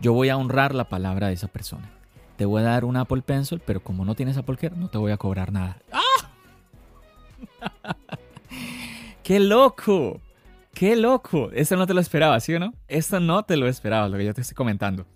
yo 0.01 0.13
voy 0.13 0.31
a 0.31 0.37
honrar 0.37 0.75
la 0.75 0.89
palabra 0.89 1.29
de 1.29 1.35
esa 1.35 1.47
persona. 1.47 1.89
Te 2.37 2.45
voy 2.45 2.63
a 2.63 2.65
dar 2.65 2.85
un 2.85 2.97
Apple 2.97 3.23
Pencil, 3.23 3.61
pero 3.65 3.85
como 3.85 4.05
no 4.05 4.17
tienes 4.17 4.37
Apple 4.37 4.57
Care, 4.57 4.75
no 4.77 4.89
te 4.89 4.99
voy 4.99 5.13
a 5.13 5.17
cobrar 5.17 5.53
nada. 5.53 5.79
¡Ah! 5.93 6.01
¡Qué 9.23 9.39
loco! 9.39 10.21
¡Qué 10.75 10.97
loco! 10.97 11.51
Esto 11.53 11.77
no 11.77 11.87
te 11.87 11.95
lo 11.95 12.01
esperaba, 12.01 12.41
¿sí 12.41 12.55
o 12.55 12.59
no? 12.59 12.75
Esto 12.89 13.21
no 13.21 13.45
te 13.45 13.57
lo 13.57 13.69
esperaba, 13.69 14.09
lo 14.09 14.19
que 14.19 14.25
yo 14.25 14.35
te 14.35 14.41
estoy 14.41 14.57
comentando. 14.57 15.07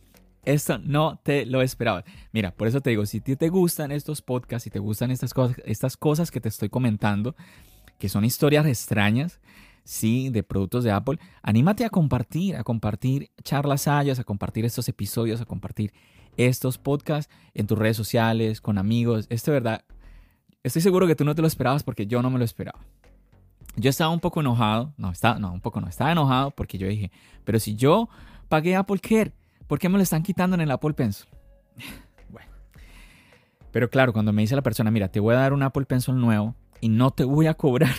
Esto 0.44 0.78
no 0.78 1.18
te 1.20 1.46
lo 1.46 1.62
esperaba. 1.62 2.04
Mira, 2.30 2.52
por 2.52 2.68
eso 2.68 2.80
te 2.80 2.90
digo, 2.90 3.06
si 3.06 3.20
te 3.20 3.48
gustan 3.48 3.90
estos 3.90 4.22
podcasts, 4.22 4.62
si 4.62 4.70
te 4.70 4.78
gustan 4.78 5.10
estas 5.10 5.34
cosas, 5.34 5.56
estas 5.64 5.96
cosas 5.96 6.30
que 6.30 6.40
te 6.40 6.48
estoy 6.48 6.68
comentando, 6.68 7.34
que 7.98 8.08
son 8.08 8.24
historias 8.24 8.66
extrañas, 8.66 9.40
sí, 9.84 10.30
de 10.30 10.42
productos 10.42 10.84
de 10.84 10.90
Apple, 10.90 11.18
anímate 11.42 11.84
a 11.84 11.90
compartir, 11.90 12.56
a 12.56 12.64
compartir 12.64 13.30
charlas 13.42 13.88
hayas, 13.88 14.18
a 14.18 14.24
compartir 14.24 14.64
estos 14.64 14.88
episodios, 14.88 15.40
a 15.40 15.44
compartir 15.44 15.92
estos 16.36 16.76
podcasts 16.78 17.32
en 17.54 17.66
tus 17.66 17.78
redes 17.78 17.96
sociales, 17.96 18.60
con 18.60 18.78
amigos. 18.78 19.26
Esto 19.30 19.52
verdad, 19.52 19.84
estoy 20.62 20.82
seguro 20.82 21.06
que 21.06 21.14
tú 21.14 21.24
no 21.24 21.34
te 21.34 21.42
lo 21.42 21.48
esperabas 21.48 21.82
porque 21.82 22.06
yo 22.06 22.20
no 22.22 22.30
me 22.30 22.38
lo 22.38 22.44
esperaba. 22.44 22.80
Yo 23.76 23.90
estaba 23.90 24.10
un 24.10 24.20
poco 24.20 24.40
enojado, 24.40 24.92
no, 24.96 25.10
estaba, 25.10 25.38
no, 25.38 25.52
un 25.52 25.60
poco 25.60 25.80
no, 25.80 25.88
estaba 25.88 26.12
enojado 26.12 26.50
porque 26.50 26.78
yo 26.78 26.88
dije, 26.88 27.10
pero 27.44 27.58
si 27.58 27.76
yo 27.76 28.08
pagué 28.48 28.74
Apple 28.74 28.98
Care, 28.98 29.32
¿por 29.66 29.78
qué 29.78 29.88
me 29.88 29.98
lo 29.98 30.02
están 30.02 30.22
quitando 30.22 30.54
en 30.54 30.62
el 30.62 30.70
Apple 30.70 30.94
Pencil? 30.94 31.26
bueno. 32.30 32.50
Pero 33.70 33.90
claro, 33.90 34.12
cuando 34.12 34.32
me 34.32 34.42
dice 34.42 34.56
la 34.56 34.62
persona, 34.62 34.90
mira, 34.90 35.08
te 35.08 35.20
voy 35.20 35.34
a 35.34 35.38
dar 35.38 35.52
un 35.52 35.62
Apple 35.62 35.84
Pencil 35.84 36.16
nuevo, 36.16 36.54
y 36.80 36.88
no 36.88 37.10
te 37.10 37.24
voy 37.24 37.46
a 37.46 37.54
cobrar. 37.54 37.94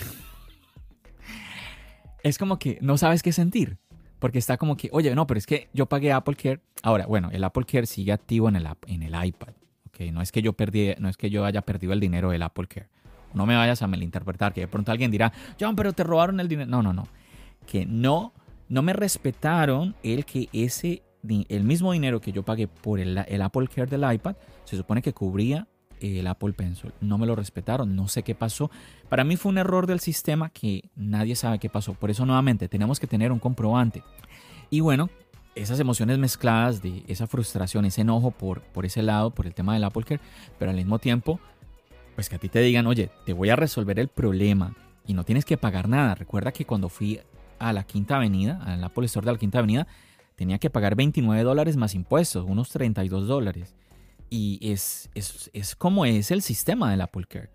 es 2.23 2.37
como 2.37 2.59
que 2.59 2.77
no 2.81 2.97
sabes 2.97 3.23
qué 3.23 3.31
sentir. 3.31 3.77
Porque 4.19 4.39
está 4.39 4.57
como 4.57 4.77
que, 4.77 4.89
oye, 4.91 5.13
no, 5.13 5.27
pero 5.27 5.37
es 5.37 5.45
que 5.45 5.69
yo 5.73 5.85
pagué 5.85 6.11
Apple 6.11 6.35
Care. 6.35 6.61
Ahora, 6.81 7.05
bueno, 7.05 7.29
el 7.31 7.43
Apple 7.43 7.65
Care 7.65 7.85
sigue 7.85 8.11
activo 8.11 8.49
en 8.49 8.55
el, 8.55 8.67
en 8.87 9.03
el 9.03 9.25
iPad. 9.25 9.53
Okay, 9.89 10.11
no 10.11 10.21
es 10.21 10.31
que 10.31 10.41
yo 10.41 10.53
perdí, 10.53 10.95
no 10.99 11.09
es 11.09 11.17
que 11.17 11.29
yo 11.29 11.45
haya 11.45 11.61
perdido 11.61 11.93
el 11.93 11.99
dinero 11.99 12.31
del 12.31 12.41
Apple 12.41 12.67
Care. 12.67 12.89
No 13.33 13.45
me 13.45 13.55
vayas 13.55 13.81
a 13.81 13.87
malinterpretar, 13.87 14.53
que 14.53 14.61
de 14.61 14.67
pronto 14.67 14.91
alguien 14.91 15.11
dirá, 15.11 15.31
John, 15.59 15.75
pero 15.75 15.93
te 15.93 16.03
robaron 16.03 16.39
el 16.39 16.47
dinero. 16.47 16.69
No, 16.69 16.81
no, 16.81 16.93
no. 16.93 17.07
Que 17.67 17.85
no, 17.85 18.33
no 18.69 18.81
me 18.81 18.93
respetaron 18.93 19.95
el 20.01 20.25
que 20.25 20.49
ese, 20.51 21.03
el 21.27 21.63
mismo 21.63 21.91
dinero 21.91 22.19
que 22.19 22.31
yo 22.31 22.43
pagué 22.43 22.67
por 22.67 22.99
el, 22.99 23.17
el 23.27 23.41
Apple 23.41 23.67
Care 23.67 23.87
del 23.87 24.11
iPad, 24.11 24.35
se 24.63 24.77
supone 24.77 25.01
que 25.01 25.13
cubría 25.13 25.67
el 26.01 26.27
Apple 26.27 26.53
Pencil. 26.53 26.93
No 27.01 27.17
me 27.17 27.25
lo 27.25 27.35
respetaron, 27.35 27.95
no 27.95 28.07
sé 28.07 28.23
qué 28.23 28.35
pasó. 28.35 28.69
Para 29.09 29.23
mí 29.23 29.37
fue 29.37 29.51
un 29.51 29.57
error 29.57 29.87
del 29.87 29.99
sistema 29.99 30.49
que 30.49 30.89
nadie 30.95 31.35
sabe 31.35 31.59
qué 31.59 31.69
pasó. 31.69 31.93
Por 31.93 32.09
eso 32.09 32.25
nuevamente 32.25 32.67
tenemos 32.67 32.99
que 32.99 33.07
tener 33.07 33.31
un 33.31 33.39
comprobante. 33.39 34.03
Y 34.69 34.81
bueno, 34.81 35.09
esas 35.55 35.79
emociones 35.79 36.17
mezcladas 36.17 36.81
de 36.81 37.03
esa 37.07 37.27
frustración, 37.27 37.85
ese 37.85 38.01
enojo 38.01 38.31
por, 38.31 38.61
por 38.61 38.85
ese 38.85 39.01
lado, 39.01 39.31
por 39.31 39.47
el 39.47 39.53
tema 39.53 39.73
del 39.73 39.83
Apple 39.83 40.03
Care, 40.03 40.21
pero 40.59 40.71
al 40.71 40.77
mismo 40.77 40.99
tiempo, 40.99 41.39
pues 42.15 42.29
que 42.29 42.35
a 42.35 42.39
ti 42.39 42.49
te 42.49 42.59
digan, 42.59 42.87
oye, 42.87 43.09
te 43.25 43.33
voy 43.33 43.49
a 43.49 43.55
resolver 43.55 43.99
el 43.99 44.07
problema 44.07 44.75
y 45.05 45.13
no 45.13 45.23
tienes 45.23 45.45
que 45.45 45.57
pagar 45.57 45.89
nada. 45.89 46.15
Recuerda 46.15 46.51
que 46.51 46.65
cuando 46.65 46.89
fui 46.89 47.19
a 47.59 47.73
la 47.73 47.83
Quinta 47.83 48.17
Avenida, 48.17 48.61
al 48.65 48.83
Apple 48.83 49.05
Store 49.05 49.25
de 49.25 49.31
la 49.31 49.37
Quinta 49.37 49.59
Avenida, 49.59 49.87
tenía 50.35 50.59
que 50.59 50.69
pagar 50.69 50.95
29 50.95 51.43
dólares 51.43 51.77
más 51.77 51.95
impuestos, 51.95 52.45
unos 52.47 52.69
32 52.69 53.27
dólares. 53.27 53.75
Y 54.29 54.59
es, 54.61 55.09
es, 55.15 55.75
como 55.75 56.05
es 56.05 56.31
el 56.31 56.41
sistema 56.41 56.91
del 56.91 57.01
Apple 57.01 57.25
Care. 57.27 57.49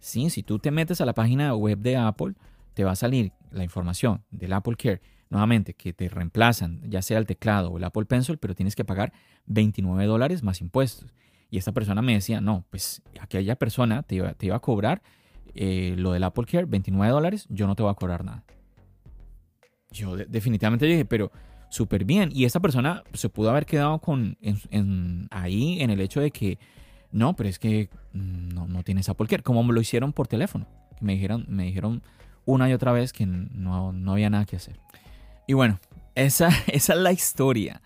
¿Sí? 0.00 0.30
Si 0.30 0.42
tú 0.42 0.58
te 0.58 0.70
metes 0.70 1.00
a 1.00 1.06
la 1.06 1.14
página 1.14 1.54
web 1.54 1.78
de 1.78 1.96
Apple, 1.96 2.34
te 2.74 2.84
va 2.84 2.92
a 2.92 2.96
salir 2.96 3.32
la 3.50 3.64
información 3.64 4.24
del 4.30 4.52
Apple 4.52 4.76
Care, 4.76 5.00
nuevamente, 5.30 5.74
que 5.74 5.92
te 5.92 6.08
reemplazan, 6.08 6.80
ya 6.88 7.02
sea 7.02 7.18
el 7.18 7.26
teclado 7.26 7.70
o 7.70 7.78
el 7.78 7.84
Apple 7.84 8.04
Pencil, 8.04 8.38
pero 8.38 8.54
tienes 8.54 8.74
que 8.74 8.84
pagar 8.84 9.12
29 9.46 10.06
dólares 10.06 10.42
más 10.42 10.60
impuestos. 10.60 11.12
Y 11.50 11.58
esta 11.58 11.72
persona 11.72 12.02
me 12.02 12.14
decía, 12.14 12.40
no, 12.40 12.64
pues 12.70 13.02
aquella 13.20 13.56
persona 13.56 14.02
te 14.02 14.16
iba, 14.16 14.34
te 14.34 14.46
iba 14.46 14.56
a 14.56 14.60
cobrar 14.60 15.02
eh, 15.54 15.94
lo 15.96 16.12
del 16.12 16.24
Apple 16.24 16.46
Care, 16.46 16.64
29 16.64 17.12
dólares, 17.12 17.46
yo 17.48 17.66
no 17.66 17.76
te 17.76 17.82
voy 17.82 17.92
a 17.92 17.94
cobrar 17.94 18.24
nada. 18.24 18.44
Yo 19.90 20.16
definitivamente 20.16 20.86
dije, 20.86 21.04
pero 21.04 21.30
súper 21.74 22.04
bien. 22.04 22.30
Y 22.32 22.44
esta 22.44 22.60
persona 22.60 23.02
se 23.14 23.28
pudo 23.28 23.50
haber 23.50 23.66
quedado 23.66 23.98
con 23.98 24.38
ahí 25.30 25.80
en 25.80 25.90
el 25.90 26.00
hecho 26.00 26.20
de 26.20 26.30
que 26.30 26.58
no, 27.10 27.34
pero 27.34 27.48
es 27.48 27.58
que 27.58 27.90
mm, 28.12 28.48
no, 28.54 28.66
no 28.66 28.82
tienes 28.82 29.08
Apple 29.08 29.26
Care, 29.26 29.42
como 29.42 29.62
me 29.64 29.72
lo 29.72 29.80
hicieron 29.80 30.12
por 30.12 30.28
teléfono. 30.28 30.66
Me 31.00 31.14
dijeron, 31.14 31.46
me 31.48 31.64
dijeron 31.64 32.02
una 32.44 32.70
y 32.70 32.72
otra 32.72 32.92
vez 32.92 33.12
que 33.12 33.26
no, 33.26 33.92
no 33.92 34.12
había 34.12 34.30
nada 34.30 34.44
que 34.44 34.56
hacer. 34.56 34.78
Y 35.48 35.54
bueno, 35.54 35.80
esa, 36.14 36.48
esa 36.68 36.94
es 36.94 36.98
la 36.98 37.12
historia. 37.12 37.82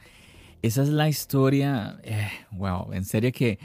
Esa 0.60 0.82
es 0.82 0.90
la 0.90 1.08
historia. 1.08 1.98
Eh, 2.02 2.28
wow, 2.50 2.92
en 2.92 3.04
serio 3.04 3.32
que 3.32 3.58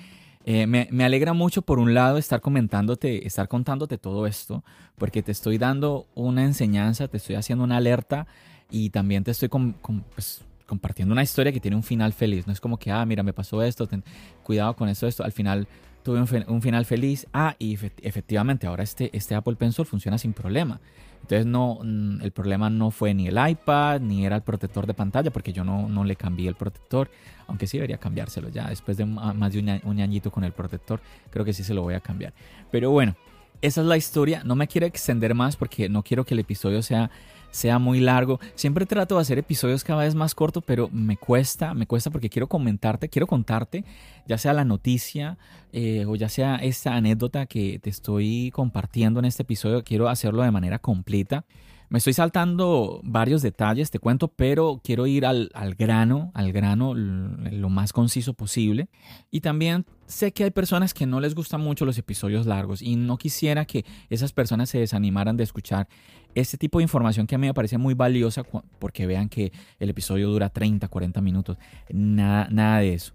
eh, 0.45 0.67
me, 0.67 0.87
me, 0.91 1.03
alegra 1.03 1.33
mucho 1.33 1.63
por 1.63 1.79
un 1.79 1.93
lado 1.93 2.17
estar 2.17 2.39
comentándote, 2.39 3.27
estar 3.27 3.49
contándote 3.49 3.97
todo 3.97 4.25
esto, 4.25 4.63
porque 4.97 5.21
te 5.21 5.31
estoy 5.33 5.57
dando 5.57 6.07
una 6.15 6.45
enseñanza, 6.45 7.09
te 7.09 7.17
estoy 7.17 7.35
haciendo 7.35 7.63
una 7.63 7.77
alerta 7.77 8.27
y 8.73 8.89
también 8.89 9.23
te 9.23 9.29
estoy 9.29 9.49
pues, 9.49 10.43
compartiendo 10.65 11.13
una 11.13 11.21
historia 11.21 11.51
que 11.51 11.59
tiene 11.59 11.77
un 11.77 11.83
final 11.83 12.11
feliz. 12.11 12.47
No 12.47 12.53
es 12.53 12.59
como 12.59 12.77
que, 12.77 12.89
ah, 12.89 13.05
mira, 13.05 13.21
me 13.21 13.31
pasó 13.31 13.61
esto, 13.61 13.85
ten, 13.85 14.03
cuidado 14.41 14.75
con 14.75 14.89
esto, 14.89 15.05
esto. 15.05 15.23
Al 15.23 15.31
final 15.31 15.67
tuve 16.01 16.19
un, 16.19 16.61
final 16.61 16.83
feliz. 16.85 17.27
Ah, 17.31 17.55
y 17.59 17.77
efectivamente, 18.01 18.65
ahora 18.65 18.81
este, 18.81 19.15
este 19.15 19.35
Apple 19.35 19.57
Pencil 19.57 19.85
funciona 19.85 20.17
sin 20.17 20.33
problema. 20.33 20.81
Entonces 21.21 21.45
no, 21.45 21.81
el 21.83 22.31
problema 22.31 22.71
no 22.71 22.89
fue 22.89 23.13
ni 23.13 23.27
el 23.27 23.37
iPad, 23.47 24.01
ni 24.01 24.25
era 24.25 24.37
el 24.37 24.41
protector 24.41 24.87
de 24.87 24.95
pantalla, 24.95 25.29
porque 25.29 25.53
yo 25.53 25.63
no, 25.63 25.87
no 25.87 26.03
le 26.03 26.15
cambié 26.15 26.49
el 26.49 26.55
protector, 26.55 27.11
aunque 27.45 27.67
sí 27.67 27.77
debería 27.77 27.99
cambiárselo 27.99 28.49
ya, 28.49 28.69
después 28.69 28.97
de 28.97 29.05
más 29.05 29.53
de 29.53 29.59
un, 29.59 29.81
un 29.83 29.99
añito 30.01 30.31
con 30.31 30.43
el 30.43 30.51
protector, 30.51 30.99
creo 31.29 31.45
que 31.45 31.53
sí 31.53 31.63
se 31.63 31.75
lo 31.75 31.83
voy 31.83 31.93
a 31.93 32.01
cambiar. 32.01 32.33
Pero 32.71 32.89
bueno, 32.89 33.15
esa 33.61 33.79
es 33.79 33.87
la 33.87 33.95
historia, 33.95 34.43
no 34.43 34.55
me 34.55 34.67
quiero 34.67 34.85
extender 34.85 35.33
más 35.33 35.55
porque 35.55 35.87
no 35.87 36.03
quiero 36.03 36.25
que 36.25 36.33
el 36.33 36.41
episodio 36.41 36.81
sea 36.81 37.09
sea 37.53 37.77
muy 37.77 37.99
largo. 37.99 38.39
Siempre 38.55 38.87
trato 38.87 39.15
de 39.15 39.21
hacer 39.21 39.37
episodios 39.37 39.83
cada 39.83 40.03
vez 40.03 40.15
más 40.15 40.33
cortos, 40.33 40.63
pero 40.65 40.89
me 40.91 41.17
cuesta, 41.17 41.75
me 41.75 41.85
cuesta 41.85 42.09
porque 42.09 42.29
quiero 42.29 42.47
comentarte, 42.47 43.09
quiero 43.09 43.27
contarte, 43.27 43.85
ya 44.27 44.39
sea 44.39 44.53
la 44.53 44.65
noticia 44.65 45.37
eh, 45.71 46.05
o 46.07 46.15
ya 46.15 46.29
sea 46.29 46.55
esta 46.55 46.95
anécdota 46.95 47.45
que 47.45 47.77
te 47.77 47.91
estoy 47.91 48.49
compartiendo 48.53 49.19
en 49.19 49.25
este 49.25 49.43
episodio, 49.43 49.83
quiero 49.83 50.09
hacerlo 50.09 50.41
de 50.41 50.49
manera 50.49 50.79
completa. 50.79 51.45
Me 51.93 51.99
estoy 51.99 52.13
saltando 52.13 53.01
varios 53.03 53.43
detalles, 53.43 53.91
te 53.91 53.99
cuento, 53.99 54.27
pero 54.27 54.81
quiero 54.83 55.05
ir 55.05 55.27
al, 55.27 55.51
grano, 55.77 56.31
al 56.33 56.51
grano 56.51 56.95
lo 56.95 57.69
más 57.69 57.93
conciso 57.93 58.33
posible. 58.33 58.89
Y 59.29 59.41
también 59.41 59.85
sé 60.07 60.33
que 60.33 60.43
hay 60.43 60.49
personas 60.49 60.95
que 60.95 61.05
no 61.05 61.19
les 61.19 61.35
gustan 61.35 61.61
mucho 61.61 61.85
los 61.85 61.99
episodios 61.99 62.47
largos 62.47 62.81
y 62.81 62.95
no 62.95 63.19
quisiera 63.19 63.65
que 63.65 63.85
esas 64.09 64.33
personas 64.33 64.71
se 64.71 64.79
desanimaran 64.79 65.37
de 65.37 65.43
escuchar 65.43 65.87
este 66.33 66.57
tipo 66.57 66.79
de 66.79 66.83
información 66.85 67.27
que 67.27 67.35
a 67.35 67.37
mí 67.37 67.45
me 67.45 67.53
parece 67.53 67.77
muy 67.77 67.93
valiosa 67.93 68.41
porque 68.79 69.05
vean 69.05 69.29
que 69.29 69.51
el 69.77 69.91
episodio 69.91 70.31
dura 70.31 70.49
30, 70.49 70.87
40 70.87 71.21
minutos. 71.21 71.59
Nada, 71.91 72.47
nada 72.49 72.79
de 72.79 72.95
eso. 72.95 73.13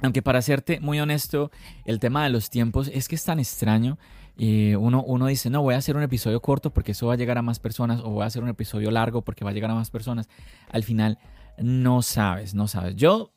Aunque 0.00 0.22
para 0.22 0.40
serte 0.40 0.80
muy 0.80 1.00
honesto, 1.00 1.50
el 1.84 2.00
tema 2.00 2.24
de 2.24 2.30
los 2.30 2.48
tiempos 2.48 2.90
es 2.94 3.08
que 3.08 3.14
es 3.14 3.24
tan 3.24 3.40
extraño 3.40 3.98
uno, 4.38 5.02
uno 5.02 5.26
dice, 5.26 5.48
no, 5.50 5.62
voy 5.62 5.74
a 5.74 5.78
hacer 5.78 5.96
un 5.96 6.02
episodio 6.02 6.40
corto 6.40 6.70
porque 6.70 6.92
eso 6.92 7.06
va 7.06 7.14
a 7.14 7.16
llegar 7.16 7.38
a 7.38 7.42
más 7.42 7.58
personas 7.58 8.00
o 8.00 8.10
voy 8.10 8.22
a 8.22 8.26
hacer 8.26 8.42
un 8.42 8.48
episodio 8.48 8.90
largo 8.90 9.22
porque 9.22 9.44
va 9.44 9.50
a 9.50 9.54
llegar 9.54 9.70
a 9.70 9.74
más 9.74 9.90
personas. 9.90 10.28
Al 10.70 10.82
final, 10.82 11.18
no 11.58 12.02
sabes, 12.02 12.54
no 12.54 12.68
sabes. 12.68 12.96
Yo 12.96 13.32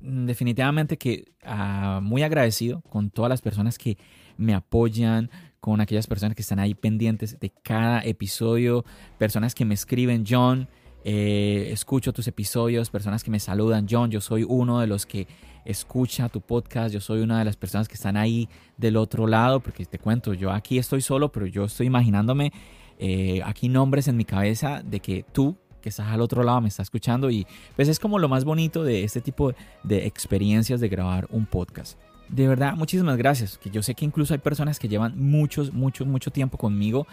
mm, 0.00 0.26
definitivamente 0.26 0.96
que 0.96 1.32
ah, 1.44 2.00
muy 2.02 2.22
agradecido 2.22 2.82
con 2.82 3.10
todas 3.10 3.28
las 3.28 3.42
personas 3.42 3.78
que 3.78 3.98
me 4.36 4.54
apoyan, 4.54 5.30
con 5.60 5.80
aquellas 5.80 6.06
personas 6.06 6.36
que 6.36 6.42
están 6.42 6.58
ahí 6.58 6.74
pendientes 6.74 7.40
de 7.40 7.50
cada 7.50 8.04
episodio, 8.04 8.84
personas 9.18 9.54
que 9.54 9.64
me 9.64 9.74
escriben, 9.74 10.24
John, 10.28 10.68
eh, 11.04 11.68
escucho 11.70 12.12
tus 12.12 12.28
episodios, 12.28 12.90
personas 12.90 13.24
que 13.24 13.30
me 13.30 13.40
saludan, 13.40 13.86
John, 13.88 14.10
yo 14.10 14.20
soy 14.20 14.44
uno 14.46 14.80
de 14.80 14.86
los 14.86 15.06
que 15.06 15.26
escucha 15.64 16.28
tu 16.28 16.40
podcast. 16.40 16.92
Yo 16.92 17.00
soy 17.00 17.20
una 17.20 17.38
de 17.38 17.44
las 17.44 17.56
personas 17.56 17.88
que 17.88 17.94
están 17.94 18.16
ahí 18.16 18.48
del 18.76 18.96
otro 18.96 19.26
lado, 19.26 19.60
porque 19.60 19.84
te 19.84 19.98
cuento, 19.98 20.34
yo 20.34 20.50
aquí 20.50 20.78
estoy 20.78 21.00
solo, 21.00 21.30
pero 21.30 21.46
yo 21.46 21.64
estoy 21.64 21.86
imaginándome 21.86 22.52
eh, 22.98 23.40
aquí 23.44 23.68
nombres 23.68 24.08
en 24.08 24.16
mi 24.16 24.24
cabeza 24.24 24.82
de 24.84 25.00
que 25.00 25.24
tú 25.32 25.56
que 25.80 25.90
estás 25.90 26.08
al 26.08 26.22
otro 26.22 26.42
lado 26.42 26.62
me 26.62 26.68
estás 26.68 26.86
escuchando 26.86 27.30
y 27.30 27.46
pues 27.76 27.88
es 27.88 27.98
como 27.98 28.18
lo 28.18 28.26
más 28.26 28.46
bonito 28.46 28.82
de 28.84 29.04
este 29.04 29.20
tipo 29.20 29.52
de 29.82 30.06
experiencias 30.06 30.80
de 30.80 30.88
grabar 30.88 31.26
un 31.30 31.44
podcast. 31.44 31.98
De 32.30 32.48
verdad, 32.48 32.74
muchísimas 32.74 33.18
gracias, 33.18 33.58
que 33.58 33.68
yo 33.68 33.82
sé 33.82 33.94
que 33.94 34.06
incluso 34.06 34.32
hay 34.32 34.38
personas 34.38 34.78
que 34.78 34.88
llevan 34.88 35.12
muchos, 35.18 35.74
mucho, 35.74 36.06
mucho 36.06 36.30
tiempo 36.30 36.56
conmigo 36.56 37.06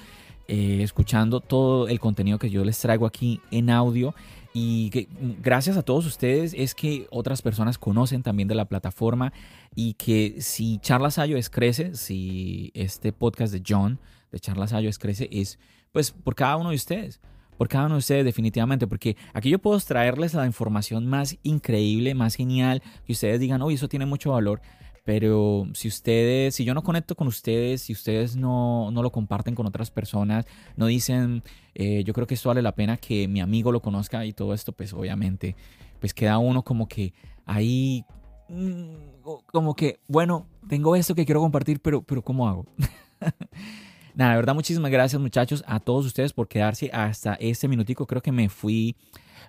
eh, 0.48 0.80
escuchando 0.84 1.42
todo 1.42 1.90
el 1.90 2.00
contenido 2.00 2.40
que 2.40 2.50
yo 2.50 2.64
les 2.64 2.80
traigo 2.80 3.06
aquí 3.06 3.42
en 3.52 3.70
audio 3.70 4.16
y 4.54 4.90
que 4.90 5.08
gracias 5.42 5.78
a 5.78 5.84
todos 5.84 6.06
ustedes 6.06 6.54
es 6.58 6.76
que 6.76 7.08
otras 7.10 7.42
personas 7.42 7.78
conocen 7.78 8.24
también 8.24 8.48
de 8.48 8.56
la 8.56 8.66
plataforma 8.66 9.32
y 9.76 9.94
que 9.94 10.36
si 10.40 10.80
Charlas 10.80 11.18
es 11.18 11.50
crece, 11.50 11.96
si 11.96 12.72
este 12.74 13.14
podcast 13.14 13.54
de 13.54 13.64
John 13.66 14.00
de 14.32 14.40
Charlas 14.40 14.74
es 14.74 15.00
crece, 15.00 15.30
es 15.32 15.60
pues 15.92 16.12
por 16.12 16.36
cada 16.36 16.58
uno 16.58 16.70
de 16.70 16.76
ustedes. 16.76 17.20
Por 17.58 17.68
cada 17.68 17.86
uno 17.86 17.96
de 17.96 18.00
ustedes 18.00 18.26
definitivamente, 18.26 18.88
porque 18.88 19.16
aquí 19.34 19.52
yo 19.52 19.60
puedo 19.60 19.80
traerles 19.80 20.34
la 20.34 20.48
información 20.48 21.06
más 21.06 21.38
increíble, 21.44 22.16
más 22.16 22.34
genial, 22.34 22.82
que 23.06 23.12
ustedes 23.12 23.40
digan, 23.40 23.62
oye, 23.62 23.76
eso 23.76 23.88
tiene 23.88 24.08
mucho 24.08 24.32
valor, 24.32 24.62
pero 25.04 25.68
si 25.74 25.88
ustedes, 25.88 26.56
si 26.56 26.64
yo 26.64 26.74
no 26.74 26.84
conecto 26.84 27.16
con 27.16 27.28
ustedes, 27.28 27.82
si 27.82 27.94
ustedes 27.94 28.36
no, 28.36 28.92
no 28.92 29.02
lo 29.02 29.12
comparten 29.12 29.56
con 29.56 29.66
otras 29.66 29.90
personas, 29.90 30.46
no 30.76 30.86
dicen, 30.86 31.44
eh, 31.74 32.04
yo 32.04 32.14
creo 32.14 32.28
que 32.28 32.36
esto 32.36 32.50
vale 32.50 32.62
la 32.62 32.76
pena 32.76 32.98
que 32.98 33.28
mi 33.28 33.42
amigo 33.42 33.72
lo 33.72 33.82
conozca 33.82 34.26
y 34.26 34.34
todo 34.34 34.54
esto, 34.54 34.74
pues 34.74 34.94
obviamente, 34.94 35.56
pues 36.00 36.14
queda 36.14 36.38
uno 36.38 36.64
como 36.64 36.88
que 36.88 37.14
ahí, 37.46 38.06
mm, 38.50 39.22
como 39.48 39.76
que, 39.76 40.00
bueno, 40.08 40.46
tengo 40.68 40.96
esto 40.96 41.16
que 41.16 41.26
quiero 41.26 41.42
compartir, 41.42 41.80
pero, 41.80 42.04
pero 42.04 42.22
¿cómo 42.22 42.48
hago? 42.48 42.66
Nada, 44.14 44.32
de 44.32 44.38
verdad, 44.38 44.54
muchísimas 44.54 44.92
gracias 44.92 45.22
muchachos 45.22 45.64
a 45.66 45.80
todos 45.80 46.06
ustedes 46.06 46.34
por 46.34 46.48
quedarse 46.48 46.92
hasta 46.92 47.36
este 47.36 47.70
minutico. 47.70 48.06
Creo 48.06 48.22
que 48.22 48.34
me 48.34 48.50
fui 48.50 48.96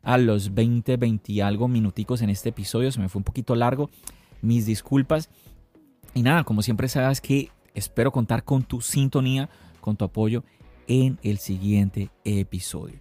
a 0.03 0.17
los 0.19 0.55
20, 0.55 0.97
20 0.97 1.33
y 1.33 1.41
algo 1.41 1.69
minuticos 1.69 2.23
en 2.23 2.31
este 2.31 2.51
episodio, 2.51 2.91
se 2.93 3.01
me 3.01 3.09
fue 3.09 3.19
un 3.21 3.25
poquito 3.25 3.55
largo 3.57 3.91
mis 4.43 4.67
disculpas. 4.67 5.31
Y 6.15 6.23
nada, 6.23 6.45
como 6.45 6.61
siempre 6.61 6.89
sabes 6.89 7.21
que 7.21 7.51
espero 7.75 8.13
contar 8.13 8.45
con 8.45 8.63
tu 8.63 8.81
sintonía, 8.83 9.49
con 9.81 9.97
tu 9.97 10.05
apoyo 10.05 10.45
en 10.87 11.19
el 11.23 11.39
siguiente 11.39 12.11
episodio. 12.25 13.01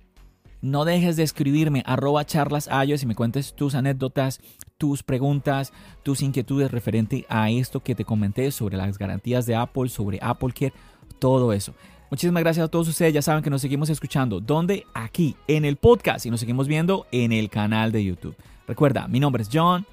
No 0.61 0.85
dejes 0.85 1.15
de 1.15 1.23
escribirme 1.23 1.81
arroba 1.87 2.23
charlas 2.23 2.69
y 3.01 3.05
me 3.07 3.15
cuentes 3.15 3.55
tus 3.55 3.73
anécdotas, 3.73 4.39
tus 4.77 5.01
preguntas, 5.01 5.73
tus 6.03 6.21
inquietudes 6.21 6.69
referente 6.69 7.25
a 7.29 7.49
esto 7.49 7.81
que 7.81 7.95
te 7.95 8.05
comenté 8.05 8.51
sobre 8.51 8.77
las 8.77 8.99
garantías 8.99 9.47
de 9.47 9.55
Apple, 9.55 9.89
sobre 9.89 10.19
Apple 10.21 10.53
Care, 10.53 10.73
todo 11.19 11.51
eso. 11.51 11.73
Muchísimas 12.11 12.43
gracias 12.43 12.65
a 12.65 12.67
todos 12.67 12.89
ustedes. 12.89 13.13
Ya 13.13 13.21
saben 13.21 13.41
que 13.41 13.49
nos 13.49 13.61
seguimos 13.61 13.89
escuchando. 13.89 14.39
¿Dónde? 14.41 14.85
Aquí, 14.93 15.35
en 15.47 15.63
el 15.63 15.77
podcast. 15.77 16.25
Y 16.25 16.29
nos 16.29 16.41
seguimos 16.41 16.67
viendo 16.67 17.07
en 17.11 17.31
el 17.31 17.49
canal 17.49 17.93
de 17.93 18.03
YouTube. 18.03 18.35
Recuerda, 18.67 19.07
mi 19.07 19.19
nombre 19.19 19.43
es 19.43 19.49
John. 19.51 19.85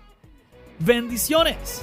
Bendiciones. 0.79 1.83